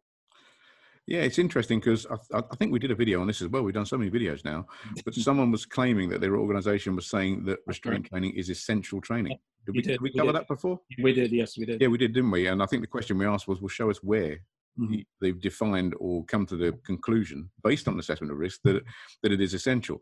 Yeah, 1.07 1.21
it's 1.21 1.39
interesting 1.39 1.79
because 1.79 2.05
I, 2.05 2.37
I, 2.37 2.55
think 2.55 2.71
we 2.71 2.79
did 2.79 2.91
a 2.91 2.95
video 2.95 3.21
on 3.21 3.27
this 3.27 3.41
as 3.41 3.49
well. 3.49 3.63
We've 3.63 3.73
done 3.73 3.85
so 3.85 3.97
many 3.97 4.11
videos 4.11 4.45
now, 4.45 4.67
but 5.05 5.13
someone 5.15 5.51
was 5.51 5.65
claiming 5.65 6.09
that 6.09 6.21
their 6.21 6.37
organisation 6.37 6.95
was 6.95 7.07
saying 7.07 7.43
that 7.45 7.59
restraint 7.65 8.05
training 8.05 8.33
is 8.35 8.49
essential 8.49 9.01
training. 9.01 9.37
Did 9.65 9.75
we, 9.75 9.81
did. 9.81 9.91
did 9.91 10.01
we 10.01 10.13
cover 10.13 10.27
we 10.27 10.33
that 10.33 10.47
before? 10.47 10.79
We 11.01 11.13
did, 11.13 11.31
yes, 11.31 11.57
we 11.57 11.65
did. 11.65 11.81
Yeah, 11.81 11.87
we 11.87 11.97
did, 11.97 12.13
didn't 12.13 12.31
we? 12.31 12.47
And 12.47 12.63
I 12.63 12.65
think 12.65 12.81
the 12.81 12.87
question 12.87 13.17
we 13.17 13.25
asked 13.25 13.47
was, 13.47 13.61
"Well, 13.61 13.67
show 13.67 13.89
us 13.89 13.97
where 14.01 14.37
mm-hmm. 14.79 14.99
they've 15.19 15.39
defined 15.39 15.95
or 15.99 16.23
come 16.25 16.45
to 16.47 16.55
the 16.55 16.71
conclusion, 16.85 17.49
based 17.63 17.87
on 17.87 17.99
assessment 17.99 18.31
of 18.31 18.37
risk, 18.37 18.61
that 18.63 18.81
that 19.21 19.31
it 19.31 19.41
is 19.41 19.53
essential." 19.53 20.01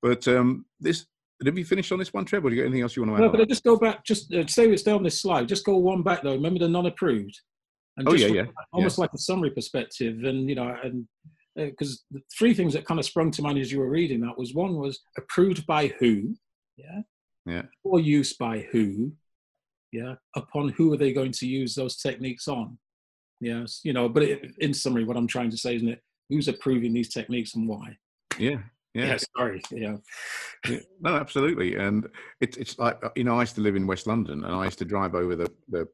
But 0.00 0.28
um, 0.28 0.66
this 0.78 1.06
have 1.44 1.58
you 1.58 1.64
finished 1.64 1.92
on 1.92 1.98
this 1.98 2.12
one, 2.12 2.24
Trev? 2.24 2.44
Or 2.44 2.50
do 2.50 2.56
you 2.56 2.62
got 2.62 2.66
anything 2.66 2.82
else 2.82 2.96
you 2.96 3.02
want 3.02 3.16
to 3.16 3.22
add? 3.22 3.26
No, 3.26 3.32
but 3.32 3.40
I 3.40 3.44
just 3.44 3.64
go 3.64 3.76
back. 3.76 4.04
Just 4.04 4.32
uh, 4.32 4.46
stay, 4.46 4.74
stay 4.76 4.92
on 4.92 5.02
this 5.02 5.20
slide. 5.20 5.48
Just 5.48 5.64
go 5.64 5.76
one 5.76 6.02
back 6.02 6.22
though. 6.22 6.34
Remember 6.34 6.60
the 6.60 6.68
non-approved. 6.68 7.40
And 7.96 8.08
oh 8.08 8.14
yeah, 8.14 8.26
yeah. 8.26 8.46
Almost 8.72 8.98
yeah. 8.98 9.02
like 9.02 9.12
a 9.14 9.18
summary 9.18 9.50
perspective, 9.50 10.24
and 10.24 10.48
you 10.48 10.54
know, 10.54 10.76
and 10.82 11.06
because 11.54 11.92
uh, 11.92 12.18
the 12.18 12.22
three 12.36 12.54
things 12.54 12.72
that 12.72 12.84
kind 12.84 12.98
of 12.98 13.06
sprung 13.06 13.30
to 13.32 13.42
mind 13.42 13.58
as 13.58 13.70
you 13.70 13.78
were 13.78 13.88
reading 13.88 14.20
that 14.20 14.36
was 14.36 14.54
one 14.54 14.76
was 14.76 15.00
approved 15.16 15.64
by 15.66 15.88
who, 15.98 16.34
yeah, 16.76 17.02
yeah, 17.46 17.62
or 17.84 18.00
use 18.00 18.32
by 18.32 18.66
who, 18.72 19.12
yeah, 19.92 20.14
upon 20.34 20.70
who 20.70 20.92
are 20.92 20.96
they 20.96 21.12
going 21.12 21.32
to 21.32 21.46
use 21.46 21.74
those 21.74 21.96
techniques 21.96 22.48
on, 22.48 22.78
yes, 23.40 23.80
you 23.84 23.92
know. 23.92 24.08
But 24.08 24.24
it, 24.24 24.50
in 24.58 24.74
summary, 24.74 25.04
what 25.04 25.16
I'm 25.16 25.28
trying 25.28 25.50
to 25.50 25.58
say 25.58 25.76
isn't 25.76 25.88
it 25.88 26.02
who's 26.28 26.48
approving 26.48 26.92
these 26.92 27.10
techniques 27.10 27.54
and 27.54 27.68
why? 27.68 27.96
Yeah, 28.38 28.58
yeah. 28.94 29.06
yeah. 29.06 29.18
sorry. 29.36 29.62
Yeah. 29.70 29.96
yeah. 30.68 30.78
No, 31.00 31.16
absolutely. 31.16 31.76
And 31.76 32.08
it's 32.40 32.56
it's 32.56 32.78
like 32.78 33.00
you 33.16 33.24
know, 33.24 33.36
I 33.36 33.40
used 33.40 33.54
to 33.56 33.60
live 33.60 33.76
in 33.76 33.86
West 33.86 34.06
London, 34.06 34.44
and 34.44 34.54
I 34.54 34.64
used 34.64 34.78
to 34.78 34.84
drive 34.84 35.14
over 35.14 35.36
the 35.36 35.50
the 35.68 35.86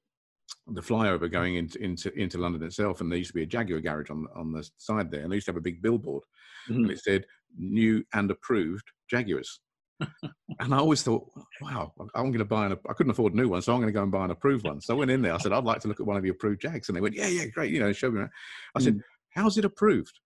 the 0.68 0.80
flyover 0.80 1.30
going 1.30 1.56
into 1.56 1.82
into 1.82 2.12
into 2.18 2.38
London 2.38 2.62
itself, 2.62 3.00
and 3.00 3.10
there 3.10 3.18
used 3.18 3.30
to 3.30 3.34
be 3.34 3.42
a 3.42 3.46
Jaguar 3.46 3.80
garage 3.80 4.10
on 4.10 4.26
on 4.34 4.52
the 4.52 4.68
side 4.76 5.10
there, 5.10 5.22
and 5.22 5.30
they 5.30 5.36
used 5.36 5.46
to 5.46 5.52
have 5.52 5.58
a 5.58 5.62
big 5.62 5.82
billboard, 5.82 6.22
mm-hmm. 6.68 6.82
and 6.82 6.90
it 6.90 7.00
said 7.00 7.24
"new 7.58 8.04
and 8.12 8.30
approved 8.30 8.84
Jaguars." 9.08 9.60
and 10.60 10.74
I 10.74 10.78
always 10.78 11.02
thought, 11.02 11.28
wow, 11.60 11.92
I'm 12.14 12.30
going 12.30 12.38
to 12.38 12.44
buy 12.44 12.66
an. 12.66 12.76
I 12.88 12.94
couldn't 12.94 13.10
afford 13.10 13.34
a 13.34 13.36
new 13.36 13.48
one, 13.48 13.60
so 13.60 13.74
I'm 13.74 13.80
going 13.80 13.92
to 13.92 13.96
go 13.96 14.02
and 14.02 14.10
buy 14.10 14.24
an 14.24 14.30
approved 14.30 14.64
one. 14.64 14.80
So 14.80 14.94
I 14.94 14.98
went 14.98 15.10
in 15.10 15.20
there. 15.20 15.34
I 15.34 15.38
said, 15.38 15.52
I'd 15.52 15.64
like 15.64 15.80
to 15.80 15.88
look 15.88 16.00
at 16.00 16.06
one 16.06 16.16
of 16.16 16.24
your 16.24 16.34
approved 16.34 16.62
Jags, 16.62 16.88
and 16.88 16.96
they 16.96 17.02
went, 17.02 17.14
yeah, 17.14 17.26
yeah, 17.26 17.44
great. 17.46 17.70
You 17.70 17.80
know, 17.80 17.92
show 17.92 18.10
me. 18.10 18.20
Around. 18.20 18.30
I 18.74 18.80
said, 18.80 18.96
mm. 18.96 19.02
how's 19.34 19.58
it 19.58 19.64
approved? 19.64 20.18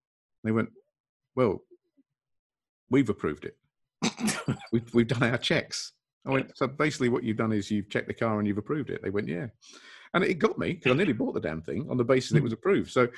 they 0.44 0.52
went, 0.52 0.68
well, 1.34 1.62
we've 2.90 3.08
approved 3.08 3.46
it. 3.46 3.56
we've, 4.72 4.94
we've 4.94 5.08
done 5.08 5.22
our 5.22 5.38
checks. 5.38 5.92
I 6.26 6.30
went, 6.30 6.56
so 6.56 6.66
basically 6.66 7.08
what 7.08 7.24
you've 7.24 7.38
done 7.38 7.52
is 7.52 7.70
you've 7.70 7.90
checked 7.90 8.08
the 8.08 8.14
car 8.14 8.38
and 8.38 8.46
you've 8.46 8.58
approved 8.58 8.90
it. 8.90 9.02
They 9.02 9.10
went, 9.10 9.26
yeah 9.26 9.46
and 10.14 10.24
it 10.24 10.34
got 10.34 10.58
me 10.58 10.74
because 10.74 10.92
I 10.92 10.94
nearly 10.94 11.12
bought 11.12 11.34
the 11.34 11.40
damn 11.40 11.60
thing 11.60 11.86
on 11.90 11.96
the 11.96 12.04
basis 12.04 12.32
it 12.32 12.42
was 12.42 12.52
approved. 12.52 12.90
So 12.90 13.08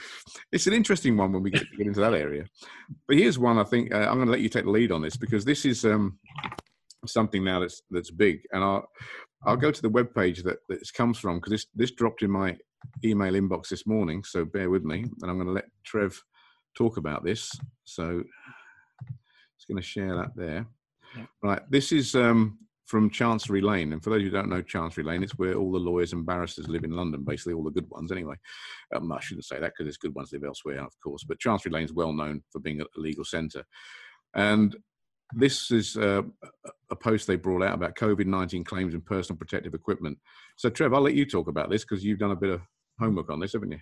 it's 0.51 0.67
an 0.67 0.73
interesting 0.73 1.17
one 1.17 1.33
when 1.33 1.43
we 1.43 1.51
get, 1.51 1.67
get 1.77 1.87
into 1.87 2.01
that 2.01 2.15
area. 2.15 2.47
But 3.07 3.19
here's 3.19 3.39
one 3.39 3.59
I 3.59 3.65
think 3.65 3.95
uh, 3.95 3.99
I'm 3.99 4.15
going 4.15 4.27
to 4.27 4.33
let 4.33 4.41
you 4.41 4.49
take 4.49 4.65
the 4.65 4.71
lead 4.71 4.91
on 4.91 5.03
this 5.03 5.17
because 5.17 5.45
this 5.45 5.65
is 5.65 5.85
um, 5.85 6.19
something 7.07 7.45
now 7.45 7.61
that's 7.61 7.83
that's 7.91 8.11
big, 8.11 8.41
and 8.53 8.65
I'll 8.65 8.89
I'll 9.45 9.57
go 9.57 9.71
to 9.71 9.83
the 9.83 9.91
web 9.91 10.15
page 10.15 10.43
that 10.43 10.59
this 10.69 10.91
comes 10.91 11.19
from 11.19 11.37
because 11.37 11.53
this 11.53 11.67
this 11.75 11.93
dropped 11.93 12.23
in 12.23 12.31
my 12.31 12.57
email 13.05 13.33
inbox 13.35 13.69
this 13.69 13.87
morning. 13.87 14.25
So 14.25 14.45
bear 14.45 14.71
with 14.71 14.85
me, 14.85 15.05
and 15.23 15.31
I'm 15.31 15.37
going 15.37 15.47
to 15.47 15.53
let 15.53 15.67
Trev 15.85 16.21
talk 16.77 16.97
about 16.97 17.25
this. 17.25 17.51
So 17.85 18.23
it's 19.57 19.65
going 19.69 19.81
to 19.81 19.87
share 19.87 20.17
that 20.17 20.31
there. 20.35 20.67
Yeah. 21.17 21.25
Right, 21.43 21.63
this 21.71 21.93
is 21.93 22.15
um, 22.15 22.59
from 22.87 23.11
Chancery 23.11 23.61
Lane. 23.61 23.93
And 23.93 24.03
for 24.03 24.11
those 24.11 24.23
who 24.23 24.31
don't 24.31 24.49
know 24.49 24.63
Chancery 24.63 25.05
Lane, 25.05 25.23
it's 25.23 25.37
where 25.37 25.55
all 25.55 25.73
the 25.73 25.79
lawyers 25.79 26.13
and 26.13 26.25
barristers 26.25 26.69
live 26.69 26.85
in 26.85 26.93
London, 26.93 27.25
basically 27.25 27.55
all 27.55 27.65
the 27.65 27.71
good 27.71 27.91
ones 27.91 28.13
anyway. 28.13 28.37
Um, 28.95 29.11
I 29.13 29.21
shouldn't 29.21 29.45
say 29.45 29.59
that 29.59 29.73
because 29.73 29.85
there's 29.85 29.97
good 29.97 30.15
ones 30.15 30.33
live 30.33 30.45
elsewhere, 30.45 30.83
of 30.85 30.93
course. 31.03 31.25
But 31.25 31.41
Chancery 31.41 31.73
Lane 31.73 31.85
is 31.85 31.93
well 31.93 32.13
known 32.13 32.43
for 32.51 32.61
being 32.61 32.81
a 32.81 32.87
legal 32.97 33.25
centre. 33.25 33.65
And 34.35 34.77
this 35.35 35.73
is 35.73 35.97
uh, 35.97 36.23
a 36.91 36.97
post 36.97 37.27
they 37.27 37.37
brought 37.37 37.63
out 37.63 37.75
about 37.75 37.97
COVID 37.97 38.27
19 38.27 38.63
claims 38.63 38.95
and 38.95 39.05
personal 39.05 39.39
protective 39.39 39.75
equipment. 39.75 40.19
So, 40.57 40.71
Trev, 40.71 40.95
I'll 40.95 41.01
let 41.01 41.15
you 41.15 41.27
talk 41.27 41.49
about 41.49 41.71
this 41.71 41.83
because 41.83 42.05
you've 42.05 42.21
done 42.21 42.31
a 42.31 42.37
bit 42.37 42.51
of 42.51 42.61
homework 43.01 43.31
on 43.31 43.41
this, 43.41 43.53
haven't 43.53 43.73
you? 43.73 43.81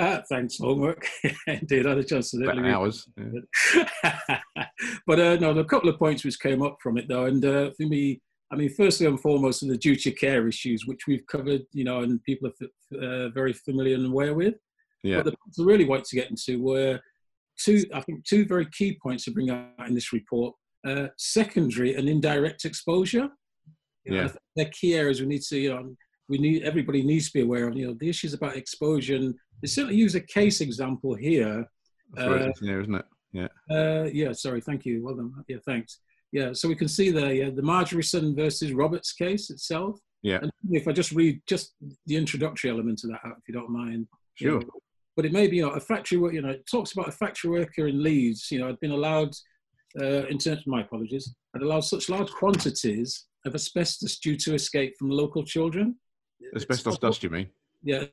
Uh, 0.00 0.22
thanks, 0.30 0.56
homework. 0.58 1.06
Indeed, 1.46 1.86
I 1.86 1.90
had 1.90 1.98
a 1.98 2.04
chance 2.04 2.30
to 2.30 2.42
About 2.42 2.64
hours. 2.64 3.06
Yeah. 3.18 4.40
but 5.06 5.20
uh, 5.20 5.36
no, 5.36 5.50
a 5.50 5.64
couple 5.64 5.90
of 5.90 5.98
points 5.98 6.24
which 6.24 6.40
came 6.40 6.62
up 6.62 6.78
from 6.82 6.96
it 6.96 7.06
though, 7.06 7.26
and 7.26 7.44
uh, 7.44 7.70
for 7.76 7.82
me, 7.82 8.22
I 8.50 8.56
mean, 8.56 8.70
firstly 8.70 9.06
and 9.06 9.20
foremost, 9.20 9.62
are 9.62 9.66
the 9.66 9.76
duty 9.76 10.10
of 10.10 10.16
care 10.16 10.48
issues, 10.48 10.86
which 10.86 11.06
we've 11.06 11.26
covered, 11.26 11.62
you 11.72 11.84
know, 11.84 12.00
and 12.00 12.22
people 12.24 12.50
are 12.50 12.98
uh, 12.98 13.28
very 13.28 13.52
familiar 13.52 13.94
and 13.94 14.06
aware 14.06 14.34
with. 14.34 14.54
Yeah. 15.02 15.18
But 15.18 15.26
the 15.26 15.36
points 15.36 15.60
I 15.60 15.64
really 15.64 15.84
wanted 15.84 16.06
to 16.06 16.16
get 16.16 16.30
into 16.30 16.62
were 16.62 17.00
two, 17.62 17.84
I 17.94 18.00
think, 18.00 18.24
two 18.24 18.46
very 18.46 18.66
key 18.72 18.98
points 19.02 19.24
to 19.24 19.32
bring 19.32 19.50
out 19.50 19.86
in 19.86 19.94
this 19.94 20.14
report: 20.14 20.54
uh, 20.86 21.08
secondary 21.18 21.94
and 21.94 22.08
indirect 22.08 22.64
exposure. 22.64 23.28
You 24.04 24.12
know, 24.14 24.22
Yeah. 24.22 24.32
they're 24.56 24.70
key 24.80 24.94
areas 24.94 25.20
we 25.20 25.26
need 25.26 25.42
to, 25.42 25.58
you 25.58 25.74
know, 25.74 25.94
we 26.30 26.38
need 26.38 26.62
everybody 26.62 27.02
needs 27.02 27.26
to 27.26 27.32
be 27.32 27.42
aware 27.42 27.68
of. 27.68 27.76
You 27.76 27.88
know, 27.88 27.96
the 28.00 28.08
issues 28.08 28.32
about 28.32 28.56
exposure, 28.56 29.16
and 29.16 29.34
they 29.60 29.66
certainly 29.68 29.96
use 29.96 30.14
a 30.14 30.20
case 30.20 30.62
example 30.62 31.14
here. 31.14 31.68
Uh, 32.16 32.48
here, 32.62 32.80
isn't 32.80 32.94
it? 32.94 33.04
Yeah. 33.32 33.48
Uh, 33.70 34.04
yeah, 34.04 34.32
sorry, 34.32 34.60
thank 34.60 34.86
you. 34.86 35.04
Well 35.04 35.16
done. 35.16 35.32
Yeah, 35.48 35.58
thanks. 35.66 35.98
Yeah, 36.32 36.52
so 36.52 36.68
we 36.68 36.76
can 36.76 36.88
see 36.88 37.10
there, 37.10 37.34
yeah, 37.34 37.50
the 37.50 37.62
Margereson 37.62 38.36
versus 38.36 38.72
Roberts 38.72 39.12
case 39.12 39.50
itself. 39.50 39.98
Yeah. 40.22 40.38
And 40.42 40.50
if 40.70 40.86
I 40.86 40.92
just 40.92 41.12
read 41.12 41.40
just 41.46 41.74
the 42.06 42.16
introductory 42.16 42.70
element 42.70 43.02
of 43.04 43.10
that, 43.10 43.20
out, 43.24 43.36
if 43.38 43.48
you 43.48 43.54
don't 43.54 43.70
mind. 43.70 44.06
you 44.38 44.50
Sure. 44.50 44.60
know. 44.60 44.70
But 45.16 45.26
it 45.26 45.32
may 45.32 45.48
be, 45.48 45.56
you 45.56 45.62
know, 45.62 45.70
a 45.70 45.80
factory 45.80 46.18
worker, 46.18 46.34
you 46.34 46.42
know, 46.42 46.50
it 46.50 46.66
talks 46.70 46.92
about 46.92 47.08
a 47.08 47.12
factory 47.12 47.50
worker 47.50 47.88
in 47.88 48.02
Leeds, 48.02 48.50
you 48.50 48.58
know, 48.60 48.68
I'd 48.68 48.80
been 48.80 48.92
allowed, 48.92 49.34
uh, 50.00 50.26
in 50.26 50.38
terms 50.38 50.60
of 50.60 50.66
my 50.68 50.82
apologies, 50.82 51.34
had 51.52 51.62
allowed 51.62 51.80
such 51.84 52.08
large 52.08 52.30
quantities 52.30 53.26
of 53.44 53.54
asbestos 53.54 54.18
due 54.18 54.36
to 54.36 54.54
escape 54.54 54.94
from 54.98 55.10
local 55.10 55.44
children. 55.44 55.96
Asbestos 56.54 56.98
dust, 56.98 57.22
you 57.22 57.30
mean? 57.30 57.48
Yeah, 57.82 58.04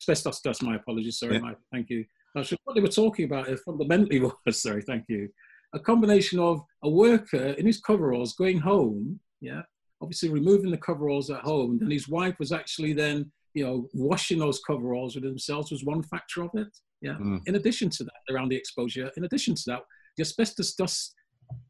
asbestos 0.00 0.40
dust. 0.40 0.62
My 0.62 0.76
apologies. 0.76 1.18
Sorry, 1.18 1.34
Yeah. 1.34 1.40
Mike. 1.40 1.58
Thank 1.72 1.90
you. 1.90 2.04
So 2.42 2.56
what 2.64 2.74
they 2.74 2.80
were 2.80 2.88
talking 2.88 3.26
about 3.26 3.50
uh, 3.50 3.56
fundamentally 3.64 4.20
was, 4.46 4.62
sorry, 4.62 4.82
thank 4.82 5.04
you, 5.08 5.28
a 5.74 5.78
combination 5.78 6.38
of 6.38 6.62
a 6.82 6.88
worker 6.88 7.48
in 7.58 7.66
his 7.66 7.80
coveralls 7.80 8.34
going 8.34 8.58
home, 8.58 9.20
yeah, 9.40 9.62
obviously 10.00 10.28
removing 10.28 10.70
the 10.70 10.78
coveralls 10.78 11.30
at 11.30 11.40
home, 11.40 11.78
and 11.82 11.92
his 11.92 12.08
wife 12.08 12.38
was 12.38 12.52
actually 12.52 12.92
then, 12.92 13.30
you 13.54 13.64
know, 13.64 13.88
washing 13.92 14.38
those 14.38 14.60
coveralls 14.66 15.14
with 15.14 15.24
themselves 15.24 15.70
was 15.70 15.84
one 15.84 16.02
factor 16.02 16.42
of 16.42 16.50
it. 16.54 16.68
Yeah. 17.00 17.14
Mm. 17.14 17.40
In 17.46 17.56
addition 17.56 17.90
to 17.90 18.04
that, 18.04 18.34
around 18.34 18.48
the 18.48 18.56
exposure, 18.56 19.10
in 19.16 19.24
addition 19.24 19.54
to 19.54 19.62
that, 19.66 19.80
the 20.16 20.22
asbestos 20.22 20.74
dust, 20.74 21.14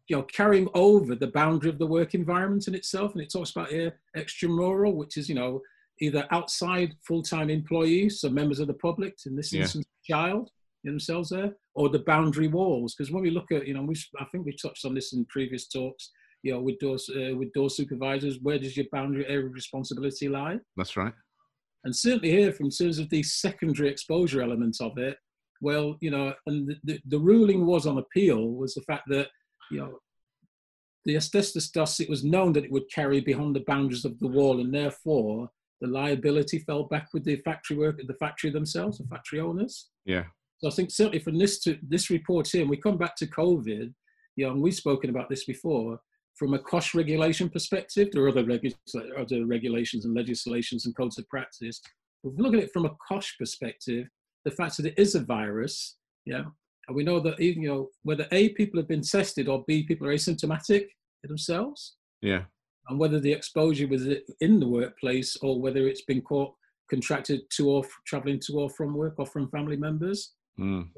you 0.08 0.16
know, 0.16 0.22
carrying 0.24 0.68
over 0.74 1.14
the 1.14 1.28
boundary 1.28 1.70
of 1.70 1.78
the 1.78 1.86
work 1.86 2.14
environment 2.14 2.68
in 2.68 2.74
itself, 2.74 3.12
and 3.12 3.22
it 3.22 3.32
talks 3.32 3.50
about 3.50 3.68
here 3.68 3.98
extramural, 4.16 4.94
which 4.94 5.16
is, 5.16 5.28
you 5.28 5.34
know, 5.34 5.60
either 6.00 6.26
outside 6.30 6.94
full-time 7.06 7.50
employees, 7.50 8.20
so 8.20 8.28
members 8.28 8.58
of 8.58 8.66
the 8.66 8.74
public, 8.74 9.14
in 9.26 9.36
this 9.36 9.52
Yeah. 9.52 9.60
instance, 9.62 9.86
child 10.04 10.50
themselves 10.84 11.28
there, 11.30 11.54
or 11.74 11.88
the 11.88 12.00
boundary 12.00 12.48
walls. 12.48 12.94
Because 12.94 13.12
when 13.12 13.22
we 13.22 13.30
look 13.30 13.52
at, 13.52 13.68
you 13.68 13.74
know, 13.74 13.82
we, 13.82 13.94
I 14.18 14.24
think 14.26 14.44
we 14.44 14.56
touched 14.56 14.84
on 14.84 14.94
this 14.94 15.12
in 15.12 15.24
previous 15.26 15.68
talks, 15.68 16.10
you 16.42 16.52
know, 16.52 16.60
with 16.60 16.78
door, 16.80 16.96
uh, 17.16 17.36
with 17.36 17.52
door 17.52 17.70
supervisors, 17.70 18.40
where 18.40 18.58
does 18.58 18.76
your 18.76 18.86
boundary 18.90 19.24
area 19.28 19.46
of 19.46 19.52
responsibility 19.52 20.28
lie? 20.28 20.58
That's 20.76 20.96
right. 20.96 21.14
And 21.84 21.94
certainly 21.94 22.30
here, 22.30 22.52
from 22.52 22.70
terms 22.70 22.98
of 22.98 23.08
the 23.10 23.22
secondary 23.22 23.88
exposure 23.88 24.42
element 24.42 24.76
of 24.80 24.98
it, 24.98 25.16
well, 25.60 25.96
you 26.00 26.10
know, 26.10 26.34
and 26.46 26.66
the, 26.66 26.76
the, 26.82 27.00
the 27.06 27.18
ruling 27.18 27.64
was 27.64 27.86
on 27.86 27.98
appeal 27.98 28.48
was 28.48 28.74
the 28.74 28.82
fact 28.82 29.04
that, 29.08 29.28
know, 29.78 29.98
the 31.04 31.16
asbestos 31.16 31.70
dust, 31.70 32.00
it 32.00 32.08
was 32.08 32.24
known 32.24 32.52
that 32.52 32.64
it 32.64 32.72
would 32.72 32.90
carry 32.92 33.20
beyond 33.20 33.56
the 33.56 33.64
boundaries 33.66 34.04
of 34.04 34.18
the 34.20 34.28
wall, 34.28 34.60
and 34.60 34.72
therefore 34.72 35.50
the 35.80 35.88
liability 35.88 36.60
fell 36.60 36.84
back 36.84 37.08
with 37.12 37.24
the 37.24 37.36
factory 37.36 37.76
work, 37.76 38.00
the 38.06 38.14
factory 38.14 38.50
themselves, 38.50 38.98
the 38.98 39.06
factory 39.08 39.40
owners. 39.40 39.88
Yeah. 40.04 40.24
So 40.58 40.68
I 40.68 40.70
think 40.70 40.92
certainly 40.92 41.18
from 41.18 41.38
this 41.38 41.58
to 41.60 41.76
this 41.82 42.08
report 42.08 42.46
here, 42.48 42.60
and 42.60 42.70
we 42.70 42.76
come 42.76 42.96
back 42.96 43.16
to 43.16 43.26
COVID, 43.26 43.92
you 44.36 44.46
know, 44.46 44.52
and 44.52 44.62
we've 44.62 44.74
spoken 44.74 45.10
about 45.10 45.28
this 45.28 45.44
before. 45.44 45.98
From 46.36 46.54
a 46.54 46.58
COSHH 46.58 46.94
regulation 46.94 47.50
perspective, 47.50 48.08
there 48.10 48.22
are 48.24 48.28
other, 48.28 48.44
regu- 48.44 48.74
other 49.18 49.44
regulations 49.44 50.06
and 50.06 50.14
legislations 50.14 50.86
and 50.86 50.96
codes 50.96 51.18
of 51.18 51.28
practice. 51.28 51.80
If 52.24 52.32
we 52.34 52.42
look 52.42 52.54
at 52.54 52.60
it 52.60 52.72
from 52.72 52.86
a 52.86 52.96
COSHH 53.10 53.38
perspective, 53.38 54.06
the 54.44 54.50
fact 54.50 54.76
that 54.76 54.86
it 54.86 54.94
is 54.96 55.14
a 55.14 55.20
virus, 55.20 55.96
yeah, 56.24 56.44
and 56.92 56.96
we 56.98 57.04
know 57.04 57.20
that 57.20 57.40
even 57.40 57.62
you 57.62 57.68
know 57.70 57.88
whether 58.02 58.26
A 58.32 58.50
people 58.50 58.78
have 58.78 58.88
been 58.88 59.00
tested 59.02 59.48
or 59.48 59.64
B 59.66 59.82
people 59.84 60.06
are 60.06 60.14
asymptomatic 60.14 60.84
themselves, 61.24 61.96
Yeah. 62.20 62.44
and 62.88 62.98
whether 62.98 63.18
the 63.18 63.32
exposure 63.32 63.86
was 63.88 64.06
in 64.40 64.60
the 64.60 64.68
workplace 64.68 65.36
or 65.40 65.58
whether 65.60 65.88
it's 65.88 66.02
been 66.04 66.20
caught 66.20 66.52
contracted 66.90 67.40
to 67.56 67.70
or 67.70 67.82
traveling 68.06 68.38
to 68.40 68.58
or 68.60 68.68
from 68.68 68.94
work 68.94 69.14
or 69.18 69.26
from 69.26 69.48
family 69.50 69.76
members 69.76 70.34
Mm. 70.60 70.90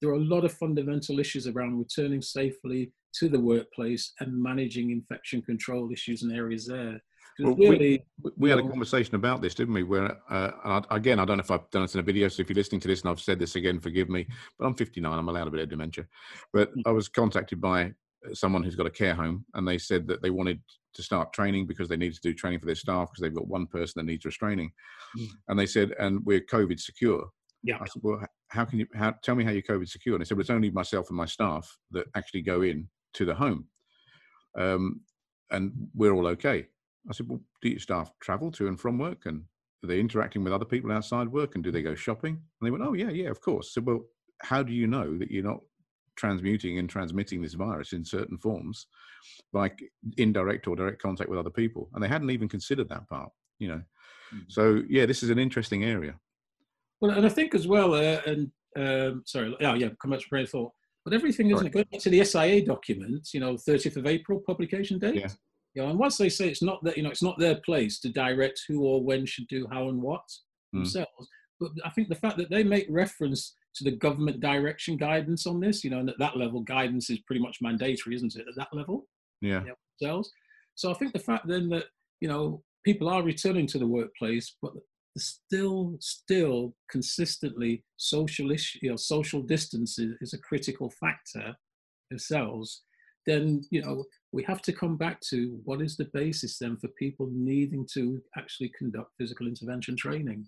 there 0.00 0.10
are 0.10 0.14
a 0.24 0.28
lot 0.34 0.44
of 0.44 0.52
fundamental 0.52 1.18
issues 1.18 1.48
around 1.48 1.76
returning 1.80 2.22
safely 2.22 2.92
to 3.18 3.28
the 3.28 3.40
workplace 3.40 4.12
and 4.20 4.40
managing 4.40 4.92
infection 4.92 5.42
control 5.42 5.90
issues 5.90 6.22
and 6.22 6.30
areas 6.32 6.64
there. 6.66 7.02
Well, 7.42 7.54
we- 7.54 7.68
really, 7.68 8.04
We- 8.22 8.30
We 8.36 8.50
had 8.50 8.58
a 8.58 8.62
conversation 8.68 9.14
about 9.14 9.40
this, 9.42 9.54
didn't 9.54 9.74
we? 9.74 9.82
Where, 9.82 10.12
uh, 10.30 10.50
and 10.64 10.86
I, 10.90 10.96
again, 10.96 11.18
I 11.18 11.24
don't 11.24 11.38
know 11.38 11.42
if 11.42 11.50
I've 11.50 11.68
done 11.70 11.84
it 11.84 11.94
in 11.94 12.00
a 12.00 12.02
video, 12.02 12.28
so 12.28 12.42
if 12.42 12.48
you're 12.50 12.54
listening 12.54 12.80
to 12.82 12.88
this 12.88 13.00
and 13.02 13.10
I've 13.10 13.20
said 13.20 13.38
this 13.38 13.56
again, 13.56 13.80
forgive 13.80 14.08
me, 14.08 14.26
but 14.58 14.66
I'm 14.66 14.74
59, 14.74 15.18
I'm 15.18 15.28
allowed 15.28 15.48
a 15.48 15.50
bit 15.50 15.60
of 15.60 15.68
dementia. 15.68 16.06
But 16.52 16.74
Mm. 16.76 16.82
I 16.86 16.90
was 16.90 17.08
contacted 17.08 17.60
by 17.60 17.94
uh, 18.26 18.34
someone 18.34 18.62
who's 18.62 18.76
got 18.76 18.86
a 18.86 18.90
care 18.90 19.14
home, 19.14 19.44
and 19.54 19.66
they 19.66 19.78
said 19.78 20.06
that 20.08 20.20
they 20.22 20.30
wanted 20.30 20.60
to 20.92 21.02
start 21.02 21.32
training 21.32 21.66
because 21.66 21.88
they 21.88 21.96
needed 21.96 22.14
to 22.16 22.20
do 22.20 22.34
training 22.34 22.58
for 22.60 22.66
their 22.66 22.74
staff 22.74 23.08
because 23.10 23.22
they've 23.22 23.34
got 23.34 23.46
one 23.48 23.66
person 23.66 23.94
that 23.96 24.10
needs 24.10 24.24
restraining. 24.24 24.70
Mm. 25.16 25.28
And 25.48 25.58
they 25.58 25.66
said, 25.66 25.92
and 25.98 26.20
we're 26.26 26.40
COVID 26.40 26.78
secure. 26.80 27.30
Yeah. 27.62 27.76
I 27.80 27.86
said, 27.86 28.02
well, 28.02 28.22
how 28.48 28.64
can 28.64 28.78
you, 28.80 28.86
how, 28.94 29.12
tell 29.22 29.34
me 29.34 29.44
how 29.44 29.50
you're 29.50 29.62
COVID 29.62 29.88
secure? 29.88 30.14
And 30.16 30.20
they 30.20 30.26
said, 30.26 30.36
well, 30.36 30.40
it's 30.42 30.50
only 30.50 30.70
myself 30.70 31.08
and 31.08 31.16
my 31.16 31.26
staff 31.26 31.78
that 31.92 32.06
actually 32.14 32.42
go 32.42 32.62
in 32.62 32.88
to 33.14 33.24
the 33.24 33.34
home. 33.34 33.66
Um, 34.58 35.00
and 35.50 35.72
we're 35.94 36.12
all 36.12 36.26
okay. 36.28 36.66
I 37.08 37.12
said, 37.12 37.28
well, 37.28 37.40
do 37.62 37.68
your 37.68 37.78
staff 37.78 38.12
travel 38.20 38.50
to 38.52 38.68
and 38.68 38.78
from 38.78 38.98
work? 38.98 39.26
And 39.26 39.44
are 39.82 39.88
they 39.88 40.00
interacting 40.00 40.44
with 40.44 40.52
other 40.52 40.64
people 40.64 40.92
outside 40.92 41.28
work? 41.28 41.54
And 41.54 41.64
do 41.64 41.70
they 41.70 41.82
go 41.82 41.94
shopping? 41.94 42.34
And 42.34 42.66
they 42.66 42.70
went, 42.70 42.84
oh, 42.84 42.92
yeah, 42.92 43.10
yeah, 43.10 43.30
of 43.30 43.40
course. 43.40 43.72
So, 43.74 43.80
well, 43.80 44.00
how 44.42 44.62
do 44.62 44.72
you 44.72 44.86
know 44.86 45.16
that 45.18 45.30
you're 45.30 45.44
not 45.44 45.60
transmuting 46.16 46.78
and 46.78 46.88
transmitting 46.88 47.40
this 47.40 47.54
virus 47.54 47.92
in 47.92 48.04
certain 48.04 48.36
forms 48.38 48.86
by 49.52 49.70
indirect 50.18 50.66
or 50.68 50.76
direct 50.76 51.00
contact 51.00 51.30
with 51.30 51.38
other 51.38 51.50
people? 51.50 51.88
And 51.94 52.02
they 52.02 52.08
hadn't 52.08 52.30
even 52.30 52.48
considered 52.48 52.88
that 52.90 53.08
part, 53.08 53.30
you 53.58 53.68
know. 53.68 53.82
Mhm. 54.34 54.44
So, 54.48 54.82
yeah, 54.88 55.06
this 55.06 55.22
is 55.22 55.30
an 55.30 55.38
interesting 55.38 55.84
area. 55.84 56.18
well, 57.00 57.12
and 57.12 57.24
I 57.24 57.30
think 57.30 57.54
as 57.54 57.66
well, 57.66 57.94
uh, 57.94 58.20
and 58.26 58.52
um, 58.76 59.22
sorry, 59.24 59.56
yeah, 59.58 59.74
yeah, 59.74 59.88
come 60.00 60.10
back 60.10 60.20
to 60.20 60.28
prayer 60.28 60.44
thought, 60.44 60.72
but 61.04 61.14
everything 61.14 61.50
isn't 61.50 61.66
it 61.66 61.72
going 61.72 61.86
back 61.90 62.00
to 62.02 62.10
the 62.10 62.22
SIA 62.22 62.62
document, 62.64 63.30
you 63.32 63.40
know, 63.40 63.54
30th 63.54 63.96
of 63.96 64.06
April 64.06 64.38
publication 64.46 64.98
date. 64.98 65.14
Yeah. 65.14 65.28
You 65.74 65.82
know, 65.82 65.90
and 65.90 65.98
once 65.98 66.16
they 66.16 66.28
say 66.28 66.48
it's 66.48 66.62
not 66.62 66.82
that, 66.84 66.96
you 66.96 67.02
know, 67.02 67.10
it's 67.10 67.22
not 67.22 67.38
their 67.38 67.56
place 67.56 68.00
to 68.00 68.08
direct 68.08 68.60
who 68.66 68.82
or 68.84 69.02
when 69.02 69.24
should 69.26 69.46
do 69.48 69.66
how 69.70 69.88
and 69.88 70.00
what 70.02 70.24
Mm. 70.74 70.78
themselves. 70.80 71.28
But 71.58 71.72
I 71.84 71.90
think 71.90 72.08
the 72.08 72.14
fact 72.14 72.36
that 72.38 72.48
they 72.50 72.62
make 72.64 72.86
reference 72.88 73.54
to 73.74 73.84
the 73.84 73.90
government 73.96 74.40
direction 74.40 74.96
guidance 74.96 75.46
on 75.46 75.60
this, 75.60 75.82
you 75.84 75.90
know, 75.90 75.98
and 75.98 76.08
at 76.08 76.18
that 76.18 76.36
level, 76.36 76.60
guidance 76.60 77.10
is 77.10 77.18
pretty 77.20 77.40
much 77.40 77.58
mandatory, 77.60 78.14
isn't 78.16 78.34
it? 78.36 78.46
At 78.48 78.54
that 78.56 78.72
level, 78.72 79.08
Yeah. 79.40 79.64
yeah, 79.66 79.74
themselves. 80.00 80.32
So 80.76 80.90
I 80.90 80.94
think 80.94 81.12
the 81.12 81.18
fact 81.18 81.46
then 81.46 81.68
that 81.70 81.86
you 82.20 82.28
know 82.28 82.62
people 82.84 83.08
are 83.08 83.22
returning 83.22 83.66
to 83.68 83.78
the 83.78 83.86
workplace, 83.86 84.56
but 84.62 84.72
still, 85.18 85.96
still 86.00 86.74
consistently 86.90 87.84
social 87.96 88.50
issue, 88.52 88.78
you 88.82 88.90
know, 88.90 88.96
social 88.96 89.42
distance 89.42 89.98
is, 89.98 90.16
is 90.20 90.32
a 90.34 90.38
critical 90.38 90.88
factor 90.90 91.56
themselves. 92.10 92.84
Then 93.26 93.62
you 93.70 93.82
know 93.82 94.04
we 94.32 94.42
have 94.44 94.62
to 94.62 94.72
come 94.72 94.96
back 94.96 95.20
to 95.20 95.60
what 95.64 95.80
is 95.82 95.96
the 95.96 96.04
basis 96.12 96.58
then 96.58 96.76
for 96.76 96.86
people 96.98 97.28
needing 97.32 97.84
to 97.94 98.20
actually 98.36 98.70
conduct 98.78 99.10
physical 99.18 99.46
intervention 99.48 99.96
training. 99.96 100.46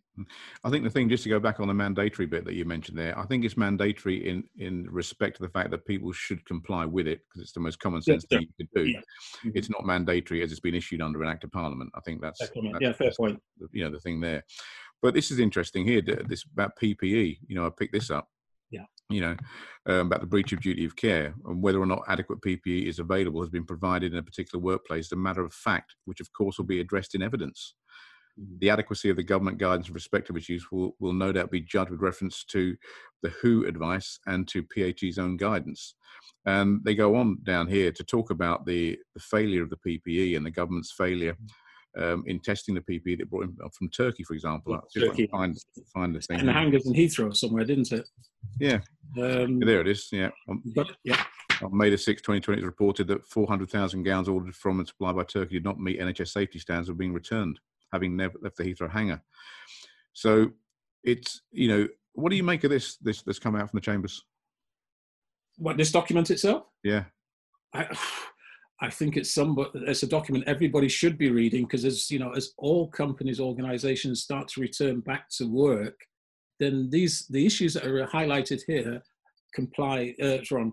I 0.63 0.71
think 0.71 0.85
the 0.85 0.91
thing, 0.91 1.09
just 1.09 1.25
to 1.25 1.29
go 1.29 1.41
back 1.41 1.59
on 1.59 1.67
the 1.67 1.75
mandatory 1.75 2.27
bit 2.27 2.45
that 2.45 2.55
you 2.55 2.65
mentioned 2.65 2.97
there, 2.97 3.19
I 3.19 3.27
think 3.27 3.45
it's 3.45 3.57
mandatory 3.57 4.29
in 4.29 4.45
in 4.59 4.87
respect 4.89 5.37
to 5.37 5.43
the 5.43 5.49
fact 5.49 5.71
that 5.73 5.85
people 5.85 6.13
should 6.13 6.45
comply 6.47 6.85
with 6.85 7.09
it 7.09 7.21
because 7.29 7.43
it's 7.43 7.53
the 7.53 7.61
most 7.61 7.81
common 7.81 8.03
sense 8.03 8.25
Yeah, 8.31 8.39
thing 8.39 8.49
you 8.57 8.67
could 8.67 8.85
do. 8.85 8.89
yeah. 8.91 9.01
Mhm. 9.45 9.53
It's 9.57 9.71
not 9.71 9.85
mandatory 9.85 10.43
as 10.43 10.53
it's 10.53 10.61
been 10.61 10.75
issued 10.77 11.03
under 11.03 11.23
an 11.23 11.29
act 11.29 11.43
of 11.45 11.51
parliament. 11.51 11.91
I 11.95 12.01
think 12.01 12.21
that's, 12.21 12.39
that's 12.39 12.53
Yeah, 12.81 12.93
fair 12.93 13.11
point. 13.17 13.43
the- 13.59 13.69
you 13.73 13.83
know 13.85 13.91
the 13.91 14.01
thing 14.01 14.21
there. 14.21 14.45
But 15.01 15.15
this 15.15 15.33
is 15.33 15.41
interesting 15.41 15.85
here. 15.85 16.01
This 16.03 16.45
about 16.45 16.77
PPE. 16.81 17.39
You 17.49 17.57
know, 17.57 17.67
I 17.67 17.71
picked 17.77 17.93
this 17.93 18.11
up. 18.11 18.29
You 19.13 19.21
know, 19.21 19.37
um, 19.87 20.07
about 20.07 20.21
the 20.21 20.27
breach 20.27 20.53
of 20.53 20.61
duty 20.61 20.85
of 20.85 20.97
care 20.97 21.35
and 21.47 21.63
whether 21.63 21.81
or 21.81 21.87
not 21.87 22.05
adequate 22.09 22.41
PPE 22.41 22.87
is 22.87 22.99
available 22.99 23.41
has 23.41 23.51
been 23.51 23.67
provided 23.67 24.13
in 24.13 24.19
a 24.19 24.23
particular 24.23 24.63
workplace. 24.63 25.11
A 25.13 25.17
matter 25.17 25.45
of 25.45 25.53
fact, 25.53 25.97
which 26.05 26.21
of 26.21 26.33
course 26.33 26.59
will 26.59 26.65
be 26.65 26.81
addressed 26.81 27.15
in 27.15 27.23
evidence. 27.23 27.75
Mm-hmm. 28.41 28.59
The 28.61 28.71
adequacy 28.71 29.11
of 29.11 29.17
the 29.17 29.23
government 29.23 29.59
guidance 29.59 29.89
in 29.89 29.95
respect 29.95 30.31
of 30.31 30.37
its 30.37 30.49
use 30.49 30.71
will, 30.71 30.97
will 31.01 31.13
no 31.13 31.33
doubt 31.33 31.51
be 31.51 31.61
judged 31.61 31.91
with 31.91 32.01
reference 32.01 32.45
to 32.45 32.77
the 33.23 33.31
WHO 33.43 33.65
advice 33.67 34.19
and 34.27 34.47
to 34.49 34.63
PHE's 34.63 35.19
own 35.19 35.37
guidance. 35.37 35.95
And 36.47 36.81
they 36.85 36.95
go 36.95 37.17
on 37.17 37.39
down 37.43 37.69
here 37.69 37.93
to 37.93 38.05
talk 38.05 38.31
about 38.31 38.67
the, 38.67 38.99
the 39.15 39.21
failure 39.21 39.63
of 39.63 39.71
the 39.71 39.77
PPE 39.77 40.37
and 40.37 40.45
the 40.45 40.51
government's 40.51 40.93
failure 40.93 41.37
um, 41.97 42.25
in 42.27 42.41
testing 42.41 42.75
the 42.75 42.81
PPE 42.81 43.19
that 43.19 43.31
brought 43.31 43.45
in 43.45 43.57
from 43.73 43.89
Turkey, 43.91 44.25
for 44.25 44.35
example. 44.35 44.81
Turkey. 44.97 45.27
find 45.27 45.57
find 45.93 46.15
the 46.15 46.21
thing. 46.21 46.41
And 46.41 46.49
the 46.49 46.53
hangars 46.53 46.87
in 46.87 46.95
Heathrow 46.95 47.35
somewhere, 47.35 47.65
didn't 47.65 47.93
it? 47.93 48.09
Yeah. 48.59 48.81
Um, 49.21 49.61
there 49.61 49.81
it 49.81 49.89
is. 49.89 50.09
Yeah. 50.13 50.31
Um, 50.49 50.63
but 50.75 50.89
yeah. 51.05 51.23
On 51.63 51.77
May 51.77 51.91
the 51.91 51.97
6th, 51.97 52.23
2020, 52.23 52.53
it 52.53 52.57
was 52.57 52.67
reported 52.67 53.07
that 53.09 53.27
400,000 53.27 54.03
gowns 54.03 54.29
ordered 54.29 54.55
from 54.55 54.81
and 54.81 54.89
supplied 54.89 55.17
by 55.17 55.23
Turkey 55.23 55.55
did 55.55 55.65
not 55.65 55.79
meet 55.79 56.01
NHS 56.01 56.29
safety 56.29 56.59
standards 56.59 56.89
were 56.89 56.95
being 56.95 57.13
returned, 57.13 57.61
having 57.93 58.17
never 58.17 58.35
left 58.43 58.57
the 58.57 58.65
Heathrow 58.65 58.91
hangar. 58.91 59.23
So 60.13 60.51
it's, 61.05 61.43
you 61.53 61.69
know, 61.69 61.89
what 62.15 62.31
do 62.31 62.37
you 62.37 62.43
make 62.43 62.65
of 62.65 62.71
this, 62.71 62.97
this 62.97 63.23
that's 63.23 63.39
come 63.39 63.55
out 63.55 63.71
from 63.71 63.77
the 63.77 63.85
chambers? 63.85 64.25
What, 65.59 65.77
this 65.77 65.93
document 65.93 66.31
itself? 66.31 66.65
Yeah. 66.83 67.05
I, 67.75 67.87
I 68.83 68.91
think 68.91 69.17
it's 69.17 69.33
some, 69.33 69.57
it's 69.75 70.03
a 70.03 70.09
document 70.09 70.45
everybody 70.47 70.89
should 70.89 71.17
be 71.17 71.31
reading 71.31 71.63
because 71.63 71.85
as, 71.85 72.11
you 72.11 72.19
know, 72.19 72.33
as 72.33 72.53
all 72.59 72.89
companies, 72.89 73.41
organizations 73.41 74.23
start 74.23 74.49
to 74.49 74.61
return 74.61 75.01
back 75.01 75.31
to 75.39 75.45
work, 75.45 75.99
then 76.61 76.91
these, 76.91 77.27
the 77.29 77.47
issues 77.47 77.75
that 77.75 77.87
are 77.87 78.07
highlighted 78.07 78.61
here 78.67 79.03
comply, 79.55 80.15
uh, 80.23 80.39
from 80.49 80.73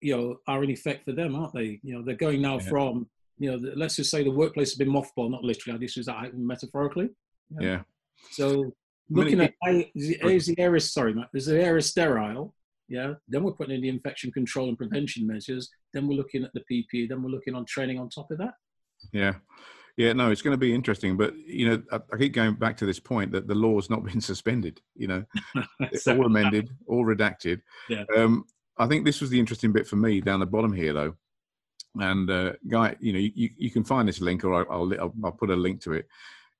you 0.00 0.14
know 0.14 0.36
are 0.46 0.62
in 0.62 0.70
effect 0.70 1.06
for 1.06 1.12
them, 1.12 1.34
aren't 1.34 1.54
they? 1.54 1.80
You 1.82 1.94
know, 1.94 2.02
they're 2.04 2.14
going 2.14 2.42
now 2.42 2.58
yeah. 2.58 2.68
from 2.68 3.08
you 3.38 3.50
know, 3.50 3.58
the, 3.58 3.72
let's 3.76 3.96
just 3.96 4.10
say 4.10 4.22
the 4.22 4.30
workplace 4.30 4.70
has 4.70 4.78
been 4.78 4.90
mothballed, 4.90 5.30
not 5.30 5.42
literally. 5.42 5.78
This 5.78 5.96
is 5.96 6.06
that 6.06 6.36
metaphorically. 6.36 7.10
Yeah. 7.50 7.66
yeah. 7.66 7.80
So 8.30 8.72
looking 9.10 9.40
at 9.40 9.54
is 9.94 10.46
the 10.46 10.58
area 10.58 10.80
sorry, 10.80 11.14
Matt, 11.14 11.28
is 11.34 11.46
the 11.46 11.60
area 11.60 11.82
sterile? 11.82 12.54
Yeah. 12.88 13.14
Then 13.28 13.44
we're 13.44 13.52
putting 13.52 13.74
in 13.74 13.82
the 13.82 13.88
infection 13.88 14.30
control 14.32 14.68
and 14.68 14.78
prevention 14.78 15.26
measures. 15.26 15.70
Then 15.92 16.06
we're 16.06 16.16
looking 16.16 16.44
at 16.44 16.50
the 16.54 16.62
PPE. 16.70 17.08
Then 17.08 17.22
we're 17.22 17.30
looking 17.30 17.54
on 17.54 17.64
training 17.64 17.98
on 17.98 18.08
top 18.08 18.30
of 18.30 18.38
that. 18.38 18.54
Yeah. 19.12 19.34
Yeah, 19.96 20.12
no, 20.12 20.30
it's 20.30 20.42
going 20.42 20.54
to 20.54 20.58
be 20.58 20.74
interesting, 20.74 21.16
but 21.16 21.36
you 21.46 21.68
know, 21.68 21.82
I, 21.92 22.00
I 22.12 22.16
keep 22.18 22.32
going 22.32 22.54
back 22.54 22.76
to 22.78 22.86
this 22.86 22.98
point 22.98 23.30
that 23.30 23.46
the 23.46 23.54
law's 23.54 23.88
not 23.88 24.04
been 24.04 24.20
suspended. 24.20 24.80
You 24.96 25.06
know, 25.08 25.24
it's 25.80 26.08
all 26.08 26.26
amended, 26.26 26.70
all 26.86 27.04
redacted. 27.04 27.60
Yeah. 27.88 28.04
Um, 28.16 28.44
I 28.76 28.86
think 28.86 29.04
this 29.04 29.20
was 29.20 29.30
the 29.30 29.38
interesting 29.38 29.72
bit 29.72 29.86
for 29.86 29.96
me 29.96 30.20
down 30.20 30.40
the 30.40 30.46
bottom 30.46 30.72
here, 30.72 30.92
though. 30.92 31.14
And 31.96 32.28
uh, 32.28 32.54
guy, 32.68 32.96
you 32.98 33.12
know, 33.12 33.20
you, 33.20 33.50
you 33.56 33.70
can 33.70 33.84
find 33.84 34.08
this 34.08 34.20
link, 34.20 34.44
or 34.44 34.52
I'll, 34.54 34.92
I'll, 35.00 35.14
I'll 35.24 35.32
put 35.32 35.50
a 35.50 35.56
link 35.56 35.80
to 35.82 35.92
it. 35.92 36.08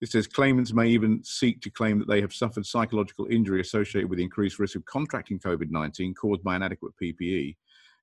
It 0.04 0.10
says 0.10 0.26
claimants 0.26 0.74
may 0.74 0.88
even 0.88 1.24
seek 1.24 1.62
to 1.62 1.70
claim 1.70 1.98
that 1.98 2.08
they 2.08 2.20
have 2.20 2.34
suffered 2.34 2.66
psychological 2.66 3.26
injury 3.30 3.62
associated 3.62 4.10
with 4.10 4.18
increased 4.18 4.58
risk 4.58 4.76
of 4.76 4.84
contracting 4.84 5.38
COVID 5.38 5.70
19 5.70 6.12
caused 6.12 6.44
by 6.44 6.56
inadequate 6.56 6.92
PPE, 7.02 7.56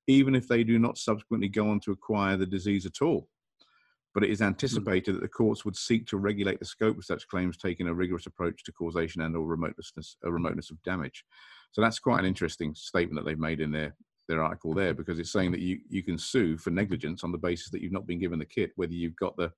even 0.08 0.34
if 0.34 0.48
they 0.48 0.64
do 0.64 0.80
not 0.80 0.98
subsequently 0.98 1.48
go 1.48 1.70
on 1.70 1.80
to 1.82 1.92
acquire 1.92 2.38
the 2.38 2.46
disease 2.48 2.88
at 2.88 3.04
all. 3.04 3.30
But 4.16 4.24
it 4.24 4.32
is 4.32 4.42
anticipated 4.42 5.14
that 5.14 5.22
the 5.22 5.28
courts 5.28 5.64
would 5.64 5.76
seek 5.76 6.08
to 6.08 6.18
regulate 6.18 6.58
the 6.58 6.66
scope 6.66 6.98
of 6.98 7.06
such 7.06 7.28
claims, 7.28 7.56
taking 7.56 7.88
a 7.88 7.94
rigorous 7.94 8.26
approach 8.26 8.64
to 8.64 8.72
causation 8.72 9.22
and/or 9.22 9.46
remoteness, 9.46 10.18
a 10.24 10.32
remoteness 10.32 10.72
of 10.72 10.82
damage. 10.82 11.24
So 11.72 11.84
that's 11.84 12.00
quite 12.00 12.20
an 12.20 12.26
interesting 12.26 12.74
statement 12.74 13.18
that 13.18 13.30
they've 13.30 13.38
made 13.38 13.62
in 13.62 13.72
their 13.72 13.96
their 14.28 14.42
article 14.42 14.74
there 14.74 14.96
because 14.96 15.20
it's 15.20 15.32
saying 15.32 15.52
that 15.52 15.62
you 15.62 15.82
you 15.88 16.02
can 16.02 16.18
sue 16.18 16.58
for 16.58 16.72
negligence 16.72 17.24
on 17.24 17.32
the 17.32 17.38
basis 17.38 17.70
that 17.70 17.82
you've 17.84 17.92
not 17.92 18.08
been 18.08 18.20
given 18.20 18.40
the 18.40 18.46
kit, 18.46 18.72
whether 18.76 18.94
you've 18.94 19.16
got 19.18 19.38
the 19.38 19.52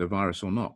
the 0.00 0.06
virus 0.06 0.42
or 0.42 0.50
not. 0.50 0.74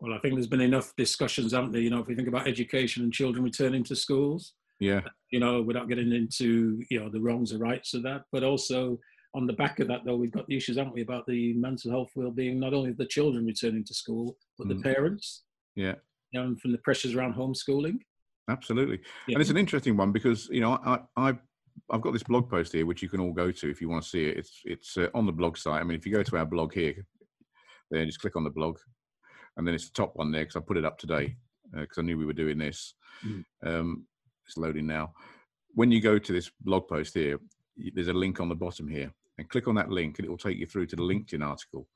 Well, 0.00 0.12
I 0.12 0.18
think 0.18 0.34
there's 0.34 0.46
been 0.46 0.60
enough 0.60 0.92
discussions, 0.96 1.52
haven't 1.52 1.72
there? 1.72 1.80
You 1.80 1.90
know, 1.90 2.00
if 2.00 2.06
we 2.06 2.14
think 2.14 2.28
about 2.28 2.46
education 2.46 3.02
and 3.02 3.12
children 3.12 3.42
returning 3.42 3.82
to 3.84 3.96
schools, 3.96 4.52
yeah, 4.78 5.00
you 5.30 5.40
know, 5.40 5.62
without 5.62 5.88
getting 5.88 6.12
into 6.12 6.82
you 6.90 7.00
know 7.00 7.08
the 7.08 7.20
wrongs 7.20 7.52
or 7.52 7.58
rights 7.58 7.94
of 7.94 8.02
that, 8.02 8.22
but 8.30 8.44
also 8.44 8.98
on 9.34 9.46
the 9.46 9.52
back 9.54 9.80
of 9.80 9.88
that, 9.88 10.00
though, 10.04 10.16
we've 10.16 10.32
got 10.32 10.46
the 10.46 10.56
issues, 10.56 10.76
haven't 10.76 10.94
we, 10.94 11.02
about 11.02 11.26
the 11.26 11.52
mental 11.54 11.90
health 11.90 12.08
well-being, 12.16 12.58
not 12.58 12.74
only 12.74 12.90
of 12.90 12.96
the 12.96 13.06
children 13.06 13.44
returning 13.44 13.84
to 13.84 13.94
school, 13.94 14.36
but 14.56 14.66
mm. 14.66 14.76
the 14.76 14.82
parents. 14.82 15.44
Yeah. 15.76 15.94
You 16.32 16.40
know, 16.40 16.46
and 16.46 16.60
from 16.60 16.72
the 16.72 16.78
pressures 16.78 17.14
around 17.14 17.34
homeschooling. 17.34 17.98
Absolutely, 18.50 19.00
yeah. 19.26 19.34
and 19.34 19.42
it's 19.42 19.50
an 19.50 19.58
interesting 19.58 19.96
one 19.96 20.10
because 20.10 20.48
you 20.50 20.60
know 20.60 20.78
I, 20.84 21.00
I 21.16 21.34
I've 21.90 22.00
got 22.00 22.12
this 22.12 22.22
blog 22.22 22.48
post 22.48 22.72
here 22.72 22.86
which 22.86 23.02
you 23.02 23.08
can 23.08 23.20
all 23.20 23.32
go 23.32 23.50
to 23.50 23.70
if 23.70 23.80
you 23.80 23.88
want 23.90 24.02
to 24.02 24.08
see 24.08 24.24
it. 24.24 24.38
It's 24.38 24.62
it's 24.64 24.96
uh, 24.96 25.08
on 25.14 25.26
the 25.26 25.32
blog 25.32 25.58
site. 25.58 25.80
I 25.80 25.84
mean, 25.84 25.98
if 25.98 26.06
you 26.06 26.12
go 26.12 26.22
to 26.22 26.36
our 26.38 26.46
blog 26.46 26.72
here, 26.72 27.04
then 27.90 28.06
just 28.06 28.20
click 28.20 28.36
on 28.36 28.44
the 28.44 28.50
blog, 28.50 28.78
and 29.56 29.66
then 29.66 29.74
it's 29.74 29.88
the 29.88 29.94
top 29.94 30.12
one 30.14 30.30
there 30.32 30.42
because 30.42 30.56
I 30.56 30.60
put 30.60 30.76
it 30.76 30.84
up 30.84 30.98
today 30.98 31.36
because 31.72 31.98
uh, 31.98 32.00
I 32.00 32.04
knew 32.04 32.18
we 32.18 32.26
were 32.26 32.32
doing 32.32 32.58
this. 32.58 32.94
Mm. 33.26 33.44
Um, 33.64 34.06
it's 34.46 34.56
loading 34.56 34.86
now. 34.86 35.12
When 35.74 35.90
you 35.90 36.00
go 36.00 36.18
to 36.18 36.32
this 36.32 36.50
blog 36.62 36.88
post 36.88 37.14
here, 37.14 37.38
there's 37.94 38.08
a 38.08 38.12
link 38.12 38.40
on 38.40 38.48
the 38.48 38.54
bottom 38.54 38.88
here, 38.88 39.12
and 39.36 39.48
click 39.48 39.68
on 39.68 39.74
that 39.76 39.90
link, 39.90 40.18
and 40.18 40.26
it 40.26 40.30
will 40.30 40.38
take 40.38 40.58
you 40.58 40.66
through 40.66 40.86
to 40.86 40.96
the 40.96 41.02
LinkedIn 41.02 41.44
article. 41.44 41.86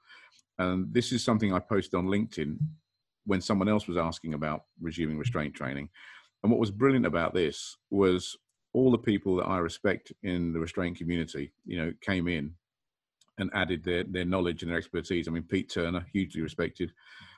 And 0.59 0.93
this 0.93 1.13
is 1.13 1.25
something 1.25 1.53
I 1.53 1.59
posted 1.59 1.95
on 1.95 2.07
LinkedIn 2.07 2.59
when 3.25 3.41
someone 3.41 3.69
else 3.69 3.89
was 3.89 3.97
asking 3.97 4.35
about 4.35 4.65
resuming 4.81 5.19
restraint 5.19 5.55
training. 5.55 5.89
And 6.43 6.51
what 6.51 6.61
was 6.61 6.71
brilliant 6.71 7.07
about 7.07 7.35
this 7.35 7.77
was 7.91 8.37
all 8.73 8.91
the 8.91 8.99
people 8.99 9.37
that 9.37 9.47
I 9.47 9.59
respect 9.59 10.13
in 10.23 10.53
the 10.53 10.59
restraint 10.59 10.99
community, 10.99 11.53
you 11.65 11.79
know, 11.79 11.93
came 12.01 12.29
in 12.29 12.55
and 13.39 13.51
added 13.55 13.83
their, 13.85 14.05
their 14.05 14.25
knowledge 14.25 14.63
and 14.63 14.71
their 14.71 14.79
expertise. 14.79 15.29
I 15.29 15.31
mean, 15.31 15.45
Pete 15.45 15.71
Turner, 15.71 16.07
hugely 16.13 16.41
mm. 16.41 16.45
respected. 16.45 16.93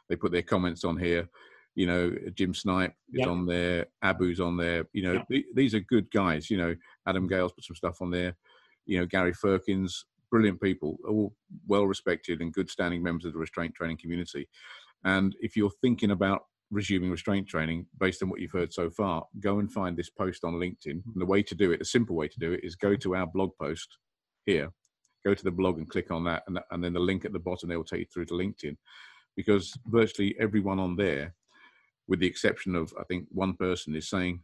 They 0.08 0.16
put 0.16 0.32
their 0.32 0.42
comments 0.42 0.84
on 0.84 0.96
here. 0.96 1.28
You 1.74 1.86
know, 1.86 2.14
Jim 2.34 2.54
Snipe 2.54 2.94
is 3.12 3.20
yep. 3.20 3.28
on 3.28 3.46
there. 3.46 3.86
Abu's 4.02 4.40
on 4.40 4.56
there. 4.56 4.86
You 4.92 5.02
know, 5.02 5.12
yep. 5.14 5.28
th- 5.28 5.46
these 5.54 5.74
are 5.74 5.80
good 5.80 6.10
guys. 6.10 6.50
You 6.50 6.58
know, 6.58 6.74
Adam 7.06 7.26
Gales 7.26 7.52
put 7.52 7.64
some 7.64 7.76
stuff 7.76 8.00
on 8.00 8.10
there. 8.10 8.36
You 8.86 9.00
know, 9.00 9.06
Gary 9.06 9.32
Firkins, 9.32 10.06
brilliant 10.30 10.60
people, 10.60 10.98
all 11.08 11.34
well 11.66 11.86
respected 11.86 12.40
and 12.40 12.52
good 12.52 12.70
standing 12.70 13.02
members 13.02 13.24
of 13.24 13.32
the 13.32 13.38
restraint 13.38 13.74
training 13.74 13.98
community. 14.00 14.48
And 15.04 15.34
if 15.40 15.56
you're 15.56 15.72
thinking 15.80 16.10
about 16.10 16.42
resuming 16.70 17.10
restraint 17.10 17.48
training 17.48 17.86
based 17.98 18.22
on 18.22 18.28
what 18.28 18.40
you've 18.40 18.52
heard 18.52 18.72
so 18.72 18.90
far, 18.90 19.24
go 19.40 19.58
and 19.58 19.72
find 19.72 19.96
this 19.96 20.10
post 20.10 20.44
on 20.44 20.54
LinkedIn. 20.54 20.86
Mm. 20.86 21.12
And 21.14 21.22
the 21.22 21.26
way 21.26 21.42
to 21.42 21.54
do 21.54 21.72
it, 21.72 21.78
the 21.78 21.84
simple 21.84 22.16
way 22.16 22.28
to 22.28 22.38
do 22.38 22.52
it, 22.52 22.60
is 22.62 22.76
go 22.76 22.96
to 22.96 23.14
our 23.14 23.26
blog 23.26 23.50
post 23.60 23.98
here, 24.44 24.70
go 25.24 25.34
to 25.34 25.44
the 25.44 25.50
blog 25.50 25.78
and 25.78 25.88
click 25.88 26.10
on 26.10 26.24
that, 26.24 26.44
and, 26.46 26.58
and 26.70 26.82
then 26.82 26.92
the 26.92 27.00
link 27.00 27.24
at 27.24 27.32
the 27.32 27.38
bottom 27.38 27.68
they 27.68 27.76
will 27.76 27.84
take 27.84 28.00
you 28.00 28.06
through 28.12 28.26
to 28.26 28.34
LinkedIn, 28.34 28.76
because 29.36 29.76
virtually 29.86 30.36
everyone 30.38 30.78
on 30.78 30.96
there, 30.96 31.34
with 32.06 32.20
the 32.20 32.26
exception 32.26 32.74
of 32.74 32.92
I 32.98 33.04
think 33.04 33.26
one 33.30 33.54
person, 33.54 33.94
is 33.94 34.08
saying, 34.08 34.40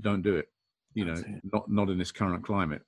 "Don't 0.00 0.22
do 0.22 0.36
it." 0.36 0.48
You 0.94 1.04
know, 1.04 1.22
not 1.52 1.70
not 1.70 1.90
in 1.90 1.98
this 1.98 2.12
current 2.12 2.44
climate. 2.44 2.82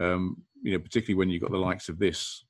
Um, 0.00 0.42
you 0.62 0.72
know, 0.72 0.78
particularly 0.78 1.18
when 1.18 1.30
you've 1.30 1.42
got 1.42 1.50
the 1.50 1.58
likes 1.58 1.88
of 1.88 1.98
this 1.98 2.44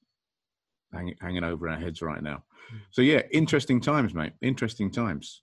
hanging, 0.93 1.17
hanging 1.21 1.45
over 1.45 1.69
our 1.69 1.79
heads 1.79 2.03
right 2.03 2.23
now. 2.23 2.45
Hmm. 2.71 2.77
So 2.91 3.03
yeah, 3.03 3.23
interesting 3.33 3.81
times, 3.81 4.15
mate. 4.15 4.33
Interesting 4.43 4.91
times. 4.91 5.43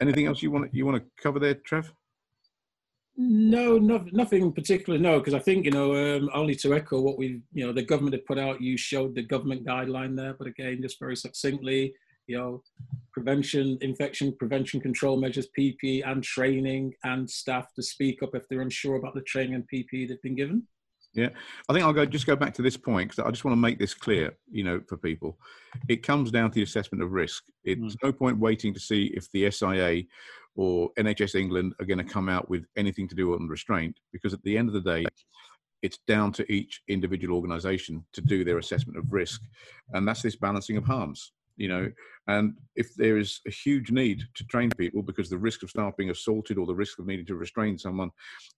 Anything 0.00 0.26
else 0.26 0.42
you 0.42 0.50
want 0.50 0.74
you 0.74 0.84
want 0.84 0.98
to 0.98 1.22
cover 1.22 1.38
there, 1.38 1.54
Trev? 1.54 1.92
No, 3.18 3.78
no 3.78 4.04
nothing 4.12 4.42
in 4.42 4.52
particular. 4.52 4.98
No, 4.98 5.18
because 5.18 5.32
I 5.32 5.38
think 5.38 5.64
you 5.64 5.70
know 5.70 5.94
um, 5.94 6.28
only 6.34 6.54
to 6.56 6.74
echo 6.74 7.00
what 7.00 7.16
we 7.16 7.40
you 7.52 7.66
know 7.66 7.72
the 7.72 7.82
government 7.82 8.14
had 8.14 8.26
put 8.26 8.38
out. 8.38 8.60
You 8.60 8.76
showed 8.76 9.14
the 9.14 9.22
government 9.22 9.64
guideline 9.66 10.14
there, 10.16 10.34
but 10.34 10.46
again, 10.46 10.82
just 10.82 10.98
very 10.98 11.16
succinctly, 11.16 11.94
you 12.26 12.36
know, 12.36 12.62
prevention, 13.12 13.78
infection 13.80 14.36
prevention 14.38 14.80
control 14.80 15.16
measures, 15.18 15.48
PPE, 15.58 16.02
and 16.06 16.22
training 16.22 16.92
and 17.04 17.28
staff 17.28 17.72
to 17.74 17.82
speak 17.82 18.22
up 18.22 18.34
if 18.34 18.46
they're 18.48 18.60
unsure 18.60 18.96
about 18.96 19.14
the 19.14 19.22
training 19.22 19.54
and 19.54 19.64
PPE 19.72 20.08
they've 20.08 20.22
been 20.22 20.36
given. 20.36 20.66
Yeah, 21.16 21.30
I 21.66 21.72
think 21.72 21.82
I'll 21.82 21.94
go 21.94 22.04
just 22.04 22.26
go 22.26 22.36
back 22.36 22.52
to 22.54 22.62
this 22.62 22.76
point 22.76 23.10
because 23.10 23.24
I 23.26 23.30
just 23.30 23.42
want 23.42 23.54
to 23.54 23.60
make 23.60 23.78
this 23.78 23.94
clear, 23.94 24.36
you 24.50 24.62
know, 24.62 24.82
for 24.86 24.98
people. 24.98 25.38
It 25.88 26.02
comes 26.02 26.30
down 26.30 26.50
to 26.50 26.54
the 26.56 26.62
assessment 26.62 27.02
of 27.02 27.12
risk. 27.12 27.44
It's 27.64 27.80
mm. 27.80 27.96
no 28.02 28.12
point 28.12 28.38
waiting 28.38 28.74
to 28.74 28.80
see 28.80 29.06
if 29.14 29.30
the 29.32 29.50
SIA 29.50 30.02
or 30.56 30.90
NHS 30.98 31.34
England 31.34 31.72
are 31.80 31.86
going 31.86 31.98
to 31.98 32.04
come 32.04 32.28
out 32.28 32.50
with 32.50 32.66
anything 32.76 33.08
to 33.08 33.14
do 33.14 33.32
on 33.32 33.48
restraint 33.48 33.98
because 34.12 34.34
at 34.34 34.42
the 34.42 34.58
end 34.58 34.68
of 34.68 34.74
the 34.74 34.80
day, 34.82 35.06
it's 35.80 35.98
down 36.06 36.32
to 36.32 36.52
each 36.52 36.82
individual 36.88 37.34
organisation 37.34 38.04
to 38.12 38.20
do 38.20 38.44
their 38.44 38.58
assessment 38.58 38.98
of 38.98 39.10
risk, 39.10 39.40
and 39.94 40.06
that's 40.06 40.22
this 40.22 40.36
balancing 40.36 40.76
of 40.76 40.84
harms. 40.84 41.32
You 41.56 41.68
know, 41.68 41.90
and 42.26 42.54
if 42.74 42.94
there 42.96 43.16
is 43.16 43.40
a 43.46 43.50
huge 43.50 43.90
need 43.90 44.22
to 44.34 44.44
train 44.44 44.68
people 44.76 45.02
because 45.02 45.30
the 45.30 45.38
risk 45.38 45.62
of 45.62 45.70
staff 45.70 45.96
being 45.96 46.10
assaulted 46.10 46.58
or 46.58 46.66
the 46.66 46.74
risk 46.74 46.98
of 46.98 47.06
needing 47.06 47.24
to 47.26 47.36
restrain 47.36 47.78
someone 47.78 48.10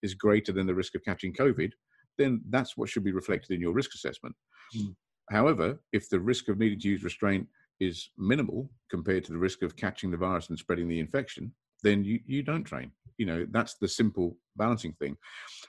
is 0.03 0.15
greater 0.15 0.51
than 0.51 0.67
the 0.67 0.75
risk 0.75 0.97
of 0.97 1.05
catching 1.05 1.33
COVID, 1.33 1.71
then 2.19 2.43
that's 2.51 2.77
what 2.77 2.89
should 2.89 3.05
be 3.05 3.13
reflected 3.13 3.55
in 3.55 3.61
your 3.61 3.73
risk 3.73 3.95
assessment. 3.95 4.35
Mm. 4.77 4.95
However, 5.31 5.81
if 5.93 6.09
the 6.09 6.21
risk 6.21 6.49
of 6.49 6.59
needing 6.59 6.81
to 6.81 6.89
use 6.89 7.05
restraint 7.05 7.47
is 7.81 8.11
minimal 8.19 8.71
compared 8.91 9.25
to 9.25 9.33
the 9.33 9.39
risk 9.39 9.63
of 9.63 9.77
catching 9.77 10.11
the 10.11 10.17
virus 10.17 10.49
and 10.49 10.59
spreading 10.59 10.89
the 10.89 11.01
infection, 11.01 11.53
then 11.83 12.05
you, 12.05 12.21
you 12.27 12.43
don't 12.43 12.65
train. 12.65 12.91
You 13.19 13.27
know, 13.27 13.47
that's 13.51 13.75
the 13.75 13.89
simple 13.89 14.37
balancing 14.57 14.93
thing. 14.95 15.17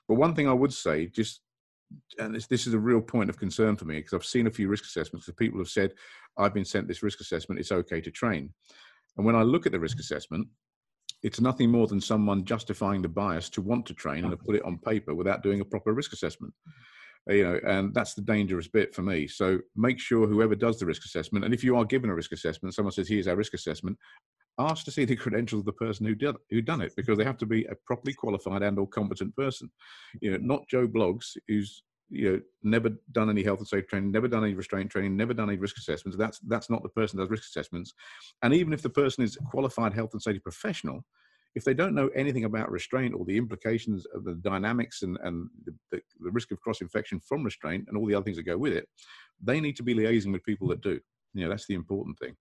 But 0.07 0.15
one 0.15 0.33
thing 0.33 0.47
I 0.47 0.53
would 0.53 0.73
say, 0.73 1.07
just 1.07 1.41
and 2.19 2.35
this, 2.35 2.47
this 2.47 2.67
is 2.67 2.73
a 2.73 2.79
real 2.79 3.01
point 3.01 3.29
of 3.29 3.39
concern 3.39 3.75
for 3.75 3.85
me 3.85 3.95
because 3.97 4.13
I've 4.13 4.25
seen 4.25 4.47
a 4.47 4.51
few 4.51 4.67
risk 4.67 4.85
assessments 4.85 5.25
that 5.25 5.37
people 5.37 5.59
have 5.59 5.69
said, 5.69 5.93
I've 6.37 6.53
been 6.53 6.65
sent 6.65 6.87
this 6.87 7.03
risk 7.03 7.19
assessment, 7.19 7.59
it's 7.59 7.71
okay 7.71 8.01
to 8.01 8.11
train. 8.11 8.53
And 9.17 9.25
when 9.25 9.35
I 9.35 9.41
look 9.41 9.65
at 9.65 9.71
the 9.71 9.79
risk 9.79 9.99
assessment, 9.99 10.47
it's 11.23 11.41
nothing 11.41 11.69
more 11.69 11.87
than 11.87 11.99
someone 12.01 12.45
justifying 12.45 13.01
the 13.01 13.09
bias 13.09 13.49
to 13.49 13.61
want 13.61 13.85
to 13.85 13.93
train 13.93 14.23
and 14.23 14.31
to 14.31 14.37
put 14.37 14.55
it 14.55 14.63
on 14.63 14.77
paper 14.77 15.13
without 15.13 15.43
doing 15.43 15.61
a 15.61 15.65
proper 15.65 15.93
risk 15.93 16.13
assessment. 16.13 16.53
Uh, 17.29 17.33
you 17.33 17.43
know 17.43 17.59
and 17.67 17.93
that's 17.93 18.13
the 18.13 18.21
dangerous 18.21 18.67
bit 18.67 18.95
for 18.95 19.01
me. 19.01 19.27
So 19.27 19.59
make 19.75 19.99
sure 19.99 20.27
whoever 20.27 20.55
does 20.55 20.79
the 20.79 20.85
risk 20.85 21.05
assessment 21.05 21.45
and 21.45 21.53
if 21.53 21.63
you 21.63 21.75
are 21.75 21.85
given 21.85 22.09
a 22.09 22.15
risk 22.15 22.31
assessment 22.31 22.73
someone 22.73 22.93
says 22.93 23.07
here's 23.07 23.27
our 23.27 23.35
risk 23.35 23.53
assessment 23.53 23.97
ask 24.57 24.85
to 24.85 24.91
see 24.91 25.05
the 25.05 25.15
credentials 25.23 25.61
of 25.61 25.65
the 25.65 25.73
person 25.73 26.05
who 26.05 26.15
did 26.15 26.35
who 26.49 26.61
done 26.61 26.81
it 26.81 26.93
because 26.95 27.17
they 27.17 27.25
have 27.25 27.37
to 27.37 27.45
be 27.45 27.65
a 27.65 27.75
properly 27.85 28.13
qualified 28.13 28.63
and 28.63 28.79
or 28.79 28.87
competent 28.87 29.35
person. 29.35 29.69
You 30.21 30.31
know 30.31 30.37
not 30.41 30.67
joe 30.69 30.87
blogs 30.87 31.35
who's 31.47 31.83
you 32.09 32.31
know 32.31 32.41
never 32.63 32.89
done 33.11 33.29
any 33.29 33.43
health 33.43 33.59
and 33.59 33.67
safety 33.67 33.87
training 33.87 34.11
never 34.11 34.27
done 34.27 34.43
any 34.43 34.53
restraint 34.53 34.89
training 34.89 35.15
never 35.15 35.33
done 35.33 35.49
any 35.49 35.57
risk 35.57 35.77
assessments 35.77 36.17
that's 36.17 36.39
that's 36.47 36.69
not 36.69 36.81
the 36.83 36.89
person 36.89 37.17
that 37.17 37.23
does 37.23 37.31
risk 37.31 37.43
assessments 37.43 37.93
and 38.41 38.53
even 38.53 38.73
if 38.73 38.81
the 38.81 38.89
person 38.89 39.23
is 39.23 39.37
a 39.37 39.43
qualified 39.45 39.93
health 39.93 40.13
and 40.13 40.21
safety 40.21 40.39
professional 40.39 41.03
if 41.55 41.63
they 41.63 41.73
don't 41.73 41.95
know 41.95 42.09
anything 42.09 42.45
about 42.45 42.71
restraint 42.71 43.13
or 43.13 43.25
the 43.25 43.37
implications 43.37 44.05
of 44.13 44.23
the 44.23 44.35
dynamics 44.35 45.01
and, 45.01 45.17
and 45.23 45.49
the, 45.65 45.73
the, 45.91 46.01
the 46.19 46.31
risk 46.31 46.51
of 46.51 46.59
cross 46.61 46.81
infection 46.81 47.19
from 47.19 47.43
restraint 47.43 47.85
and 47.87 47.97
all 47.97 48.05
the 48.05 48.13
other 48.13 48.23
things 48.23 48.37
that 48.37 48.43
go 48.43 48.57
with 48.57 48.73
it, 48.73 48.87
they 49.41 49.59
need 49.59 49.75
to 49.75 49.83
be 49.83 49.95
liaising 49.95 50.31
with 50.31 50.43
people 50.43 50.67
that 50.67 50.81
do. 50.81 50.99
You 51.33 51.43
know, 51.43 51.49
that's 51.49 51.65
the 51.65 51.73
important 51.73 52.17
thing. 52.19 52.35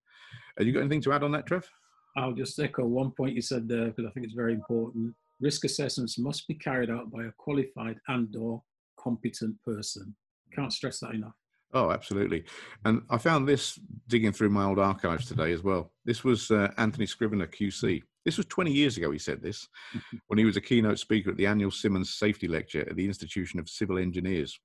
Have 0.59 0.67
you 0.67 0.73
got 0.73 0.81
anything 0.81 1.01
to 1.03 1.13
add 1.13 1.23
on 1.23 1.33
that, 1.33 1.47
Trev? 1.47 1.69
I'll 2.17 2.33
just 2.33 2.59
echo 2.59 2.85
one 2.85 3.13
point 3.13 3.35
you 3.35 3.43
said 3.43 3.69
there 3.69 3.87
because 3.87 4.05
I 4.07 4.11
think 4.11 4.25
it's 4.25 4.35
very 4.35 4.53
important. 4.53 5.15
Risk 5.41 5.65
assessments 5.65 6.19
must 6.19 6.47
be 6.49 6.55
carried 6.55 6.91
out 6.91 7.11
by 7.11 7.25
a 7.25 7.33
qualified 7.39 7.97
and 8.09 8.35
or 8.37 8.63
competent 8.99 9.57
person. 9.63 10.15
Can't 10.55 10.73
stress 10.73 11.01
that 11.01 11.15
enough. 11.15 11.35
Oh, 11.75 11.91
absolutely. 11.91 12.45
And 12.85 13.03
I 13.11 13.19
found 13.19 13.47
this 13.47 13.79
digging 14.07 14.33
through 14.33 14.51
my 14.51 14.65
old 14.65 14.79
archives 14.79 15.27
today 15.27 15.53
as 15.53 15.63
well. 15.63 15.93
This 16.05 16.25
was 16.25 16.51
uh, 16.51 16.73
Anthony 16.79 17.05
Scrivener, 17.05 17.47
QC. 17.47 18.03
This 18.25 18.39
was 18.39 18.47
20 18.47 18.73
years 18.73 18.97
ago, 18.97 19.11
he 19.11 19.19
said 19.19 19.43
this, 19.43 19.69
when 20.29 20.39
he 20.39 20.47
was 20.47 20.57
a 20.57 20.63
keynote 20.63 20.99
speaker 20.99 21.31
at 21.31 21.37
the 21.37 21.47
annual 21.47 21.71
Simmons 21.71 22.15
Safety 22.15 22.49
Lecture 22.49 22.89
at 22.89 22.97
the 22.97 23.05
Institution 23.05 23.61
of 23.61 23.69
Civil 23.69 23.99
Engineers. 23.99 24.59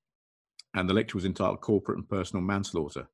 And 0.74 0.88
the 0.88 0.94
lecture 0.94 1.16
was 1.16 1.26
entitled 1.26 1.60
Corporate 1.60 1.98
and 1.98 2.08
Personal 2.08 2.42
Manslaughter 2.42 3.06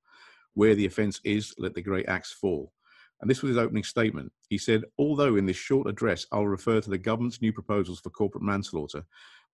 Where 0.54 0.74
the 0.74 0.86
Offence 0.86 1.20
Is, 1.24 1.52
Let 1.58 1.74
the 1.74 1.82
Great 1.82 2.08
Axe 2.08 2.32
Fall. 2.32 2.72
And 3.20 3.28
this 3.28 3.42
was 3.42 3.50
his 3.50 3.58
opening 3.58 3.84
statement. 3.84 4.32
He 4.48 4.56
said, 4.56 4.84
Although 4.98 5.36
in 5.36 5.46
this 5.46 5.56
short 5.56 5.88
address 5.88 6.26
I'll 6.32 6.46
refer 6.46 6.80
to 6.80 6.90
the 6.90 6.96
government's 6.96 7.42
new 7.42 7.52
proposals 7.52 8.00
for 8.00 8.10
corporate 8.10 8.44
manslaughter, 8.44 9.04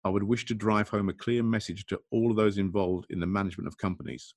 I 0.04 0.08
would 0.08 0.22
wish 0.22 0.44
to 0.46 0.54
drive 0.54 0.88
home 0.88 1.08
a 1.08 1.14
clear 1.14 1.42
message 1.42 1.86
to 1.86 2.00
all 2.10 2.30
of 2.30 2.36
those 2.36 2.58
involved 2.58 3.06
in 3.10 3.20
the 3.20 3.26
management 3.26 3.66
of 3.66 3.78
companies. 3.78 4.34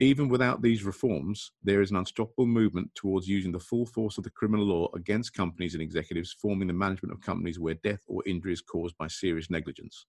Even 0.00 0.28
without 0.28 0.62
these 0.62 0.84
reforms, 0.84 1.50
there 1.64 1.82
is 1.82 1.90
an 1.90 1.96
unstoppable 1.96 2.46
movement 2.46 2.88
towards 2.94 3.26
using 3.26 3.50
the 3.50 3.58
full 3.58 3.84
force 3.84 4.16
of 4.16 4.22
the 4.22 4.30
criminal 4.30 4.66
law 4.66 4.88
against 4.94 5.34
companies 5.34 5.74
and 5.74 5.82
executives 5.82 6.36
forming 6.40 6.68
the 6.68 6.74
management 6.74 7.12
of 7.12 7.20
companies 7.20 7.58
where 7.58 7.74
death 7.74 8.02
or 8.06 8.22
injury 8.24 8.52
is 8.52 8.62
caused 8.62 8.96
by 8.96 9.08
serious 9.08 9.50
negligence. 9.50 10.06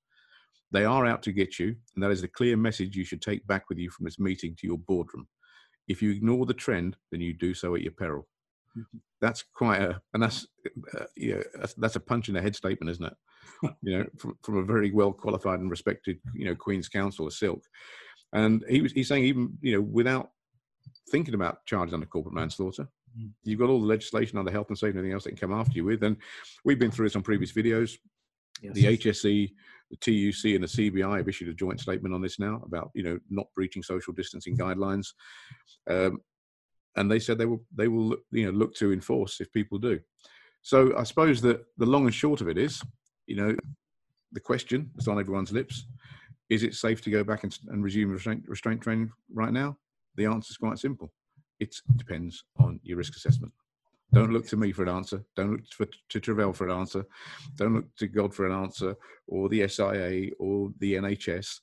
They 0.72 0.86
are 0.86 1.08
out 1.08 1.24
to 1.24 1.32
get 1.32 1.58
you, 1.58 1.76
and 1.96 2.04
that 2.04 2.12
is 2.12 2.22
a 2.22 2.28
clear 2.28 2.56
message 2.56 2.96
you 2.96 3.04
should 3.04 3.22
take 3.22 3.46
back 3.48 3.68
with 3.68 3.80
you 3.80 3.90
from 3.90 4.06
this 4.06 4.20
meeting 4.20 4.56
to 4.60 4.68
your 4.68 4.78
boardroom. 4.78 5.28
If 5.88 6.04
you 6.04 6.12
ignore 6.12 6.46
the 6.46 6.54
trend, 6.54 6.96
then 7.12 7.22
you 7.22 7.34
do 7.34 7.56
so 7.56 7.74
at 7.74 7.82
your 7.82 7.94
peril. 7.94 8.28
That's 9.22 9.44
quite 9.54 9.82
a, 9.82 10.02
and 10.14 10.24
that's, 10.24 10.48
uh, 10.98 11.06
yeah, 11.18 11.42
that's, 11.56 11.74
that's 11.74 11.96
a 11.96 12.00
punch 12.00 12.30
in 12.30 12.36
the 12.36 12.42
head 12.42 12.56
statement, 12.56 12.92
isn't 12.92 13.06
it? 13.06 13.14
you 13.82 13.98
know, 13.98 14.06
from, 14.18 14.38
from 14.44 14.58
a 14.58 14.64
very 14.64 14.92
well 14.92 15.12
qualified 15.12 15.60
and 15.60 15.70
respected, 15.70 16.20
you 16.34 16.46
know, 16.46 16.56
Queen's 16.56 16.90
Counsel 16.90 17.28
of 17.28 17.34
Silk. 17.34 17.64
And 18.34 18.64
he 18.70 18.82
was 18.82 18.92
he's 18.92 19.08
saying 19.08 19.26
even 19.26 19.58
you 19.62 19.74
know 19.74 19.82
without 19.82 20.30
thinking 21.12 21.34
about 21.34 21.66
charges 21.66 21.94
under 21.94 22.06
corporate 22.06 22.36
manslaughter, 22.36 22.88
mm. 23.20 23.30
you've 23.44 23.60
got 23.60 23.70
all 23.70 23.82
the 23.82 23.88
legislation 23.88 24.38
under 24.38 24.52
health 24.52 24.68
and 24.70 24.78
safety 24.78 24.90
and 24.90 25.00
everything 25.00 25.14
else 25.14 25.24
that 25.24 25.32
can 25.32 25.50
come 25.50 25.60
after 25.60 25.74
you 25.74 25.84
with. 25.84 26.04
And 26.04 26.18
we've 26.64 26.80
been 26.80 26.92
through 26.92 27.08
this 27.08 27.16
on 27.16 27.24
previous 27.24 27.52
videos. 27.52 27.98
Yes. 28.62 28.74
The 28.74 28.98
HSE, 28.98 29.52
the 29.90 29.98
TUC, 29.98 30.56
and 30.56 30.64
the 30.64 30.68
CBI 30.68 31.18
have 31.18 31.30
issued 31.30 31.48
a 31.48 31.54
joint 31.54 31.80
statement 31.80 32.14
on 32.14 32.22
this 32.22 32.40
now 32.40 32.62
about 32.66 32.92
you 32.94 33.04
know 33.04 33.20
not 33.30 33.48
breaching 33.56 33.82
social 33.82 34.14
distancing 34.14 34.58
guidelines, 34.58 35.08
um, 35.90 36.20
and 36.96 37.10
they 37.10 37.20
said 37.20 37.38
they 37.38 37.46
will 37.46 37.64
they 37.76 37.88
will 37.88 38.16
you 38.32 38.46
know 38.46 38.52
look 38.52 38.74
to 38.76 38.92
enforce 38.92 39.42
if 39.42 39.52
people 39.54 39.78
do. 39.78 40.00
So 40.62 40.96
I 40.98 41.04
suppose 41.04 41.42
that 41.42 41.64
the 41.78 41.86
long 41.86 42.06
and 42.06 42.14
short 42.14 42.42
of 42.42 42.50
it 42.50 42.58
is 42.58 42.84
you 43.30 43.36
know, 43.36 43.56
the 44.32 44.40
question 44.40 44.90
that's 44.96 45.08
on 45.08 45.20
everyone's 45.20 45.52
lips 45.52 45.86
is 46.50 46.64
it 46.64 46.74
safe 46.74 47.00
to 47.04 47.12
go 47.12 47.24
back 47.24 47.44
and, 47.44 47.56
and 47.68 47.84
resume 47.84 48.10
restraint, 48.10 48.44
restraint 48.48 48.82
training 48.82 49.12
right 49.32 49.54
now? 49.54 49.78
The 50.16 50.26
answer 50.26 50.50
is 50.50 50.58
quite 50.58 50.80
simple. 50.80 51.14
It 51.60 51.76
depends 51.96 52.44
on 52.58 52.80
your 52.82 52.98
risk 52.98 53.16
assessment. 53.16 53.54
Don't 54.12 54.34
look 54.34 54.48
to 54.48 54.58
me 54.58 54.72
for 54.72 54.82
an 54.82 54.90
answer. 54.90 55.24
Don't 55.36 55.52
look 55.52 55.62
for, 55.72 55.86
to 56.10 56.20
Trevor 56.20 56.52
for 56.54 56.68
an 56.68 56.76
answer. 56.76 57.06
Don't 57.56 57.76
look 57.76 57.96
to 57.98 58.08
God 58.08 58.34
for 58.34 58.48
an 58.48 58.64
answer 58.64 58.96
or 59.28 59.48
the 59.48 59.68
SIA 59.68 60.32
or 60.40 60.72
the 60.80 60.96
NHS. 60.96 61.60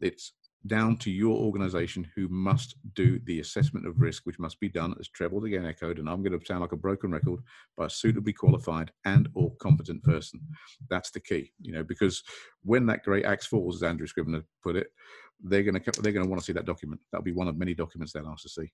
It's 0.00 0.34
down 0.66 0.96
to 0.98 1.10
your 1.10 1.36
organization 1.36 2.06
who 2.14 2.28
must 2.28 2.76
do 2.94 3.18
the 3.24 3.40
assessment 3.40 3.86
of 3.86 4.00
risk, 4.00 4.26
which 4.26 4.38
must 4.38 4.60
be 4.60 4.68
done, 4.68 4.94
as 5.00 5.08
Trevor 5.08 5.46
again 5.46 5.66
echoed, 5.66 5.98
and 5.98 6.08
I'm 6.08 6.22
going 6.22 6.38
to 6.38 6.46
sound 6.46 6.60
like 6.60 6.72
a 6.72 6.76
broken 6.76 7.10
record, 7.10 7.40
by 7.76 7.86
a 7.86 7.90
suitably 7.90 8.32
qualified 8.32 8.92
and 9.04 9.28
or 9.34 9.54
competent 9.56 10.02
person. 10.02 10.40
That's 10.88 11.10
the 11.10 11.20
key, 11.20 11.52
you 11.60 11.72
know, 11.72 11.82
because 11.82 12.22
when 12.62 12.86
that 12.86 13.04
great 13.04 13.24
axe 13.24 13.46
falls, 13.46 13.76
as 13.76 13.82
Andrew 13.82 14.06
Scrivener 14.06 14.44
put 14.62 14.76
it, 14.76 14.88
they're 15.42 15.62
going 15.62 15.80
to 15.80 16.00
they're 16.02 16.12
going 16.12 16.24
to 16.24 16.30
want 16.30 16.40
to 16.40 16.44
see 16.44 16.52
that 16.52 16.66
document. 16.66 17.00
That'll 17.10 17.24
be 17.24 17.32
one 17.32 17.48
of 17.48 17.56
many 17.56 17.74
documents 17.74 18.12
they'll 18.12 18.28
ask 18.28 18.42
to 18.42 18.48
see. 18.50 18.70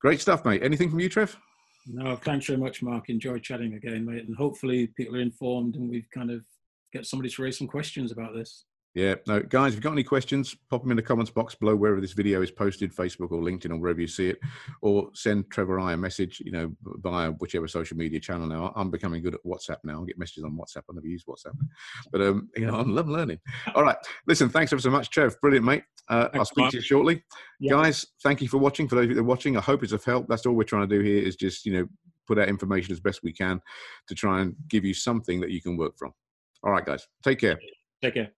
Great 0.00 0.20
stuff, 0.20 0.44
mate. 0.44 0.62
Anything 0.62 0.90
from 0.90 1.00
you, 1.00 1.08
Trev? 1.08 1.36
No, 1.86 2.16
thanks 2.16 2.46
very 2.46 2.58
much, 2.58 2.82
Mark. 2.82 3.08
Enjoy 3.08 3.38
chatting 3.38 3.74
again, 3.74 4.04
mate. 4.04 4.24
And 4.26 4.36
hopefully 4.36 4.88
people 4.96 5.16
are 5.16 5.20
informed 5.20 5.76
and 5.76 5.90
we've 5.90 6.08
kind 6.10 6.30
of 6.30 6.44
get 6.92 7.06
somebody 7.06 7.28
to 7.30 7.42
raise 7.42 7.58
some 7.58 7.66
questions 7.66 8.12
about 8.12 8.34
this. 8.34 8.64
Yeah, 8.94 9.14
no, 9.26 9.40
guys, 9.40 9.68
if 9.68 9.76
you've 9.76 9.82
got 9.82 9.92
any 9.92 10.04
questions, 10.04 10.54
pop 10.68 10.82
them 10.82 10.90
in 10.90 10.96
the 10.96 11.02
comments 11.02 11.30
box 11.30 11.54
below 11.54 11.74
wherever 11.74 12.00
this 12.00 12.12
video 12.12 12.42
is 12.42 12.50
posted, 12.50 12.94
Facebook 12.94 13.32
or 13.32 13.40
LinkedIn 13.40 13.70
or 13.70 13.78
wherever 13.78 14.00
you 14.00 14.06
see 14.06 14.28
it, 14.28 14.38
or 14.82 15.08
send 15.14 15.50
Trevor 15.50 15.80
I 15.80 15.94
a 15.94 15.96
message, 15.96 16.40
you 16.44 16.52
know, 16.52 16.70
via 16.82 17.30
whichever 17.30 17.66
social 17.68 17.96
media 17.96 18.20
channel 18.20 18.46
now. 18.46 18.70
I'm 18.76 18.90
becoming 18.90 19.22
good 19.22 19.34
at 19.34 19.44
WhatsApp 19.44 19.78
now. 19.84 20.02
I 20.02 20.04
get 20.04 20.18
messages 20.18 20.44
on 20.44 20.58
WhatsApp. 20.58 20.82
I 20.90 20.94
never 20.94 21.06
use 21.06 21.24
WhatsApp, 21.24 21.56
but 22.10 22.20
um, 22.20 22.50
you 22.56 22.66
know, 22.66 22.74
I'm 22.74 22.94
loving 22.94 23.14
learning. 23.14 23.38
All 23.74 23.82
right, 23.82 23.96
listen, 24.26 24.50
thanks 24.50 24.72
ever 24.74 24.82
so 24.82 24.90
much, 24.90 25.08
Trev. 25.08 25.40
Brilliant, 25.40 25.64
mate. 25.64 25.84
Uh, 26.08 26.28
I'll 26.34 26.44
speak 26.44 26.70
to 26.70 26.76
you 26.76 26.82
shortly, 26.82 27.24
yeah. 27.60 27.72
guys. 27.72 28.04
Thank 28.22 28.42
you 28.42 28.48
for 28.48 28.58
watching. 28.58 28.88
For 28.88 28.96
those 28.96 29.04
of 29.04 29.10
you 29.10 29.14
that 29.14 29.22
are 29.22 29.24
watching, 29.24 29.56
I 29.56 29.60
hope 29.60 29.82
it's 29.82 29.92
of 29.92 30.04
help. 30.04 30.26
That's 30.28 30.44
all 30.44 30.52
we're 30.52 30.64
trying 30.64 30.86
to 30.86 30.98
do 30.98 31.02
here 31.02 31.22
is 31.22 31.36
just 31.36 31.64
you 31.64 31.72
know 31.72 31.88
put 32.26 32.38
out 32.38 32.48
information 32.48 32.92
as 32.92 33.00
best 33.00 33.22
we 33.22 33.32
can 33.32 33.58
to 34.08 34.14
try 34.14 34.42
and 34.42 34.54
give 34.68 34.84
you 34.84 34.92
something 34.92 35.40
that 35.40 35.50
you 35.50 35.62
can 35.62 35.78
work 35.78 35.96
from. 35.96 36.12
All 36.62 36.72
right, 36.72 36.84
guys, 36.84 37.06
take 37.24 37.38
care. 37.38 37.58
Take 38.02 38.14
care. 38.14 38.32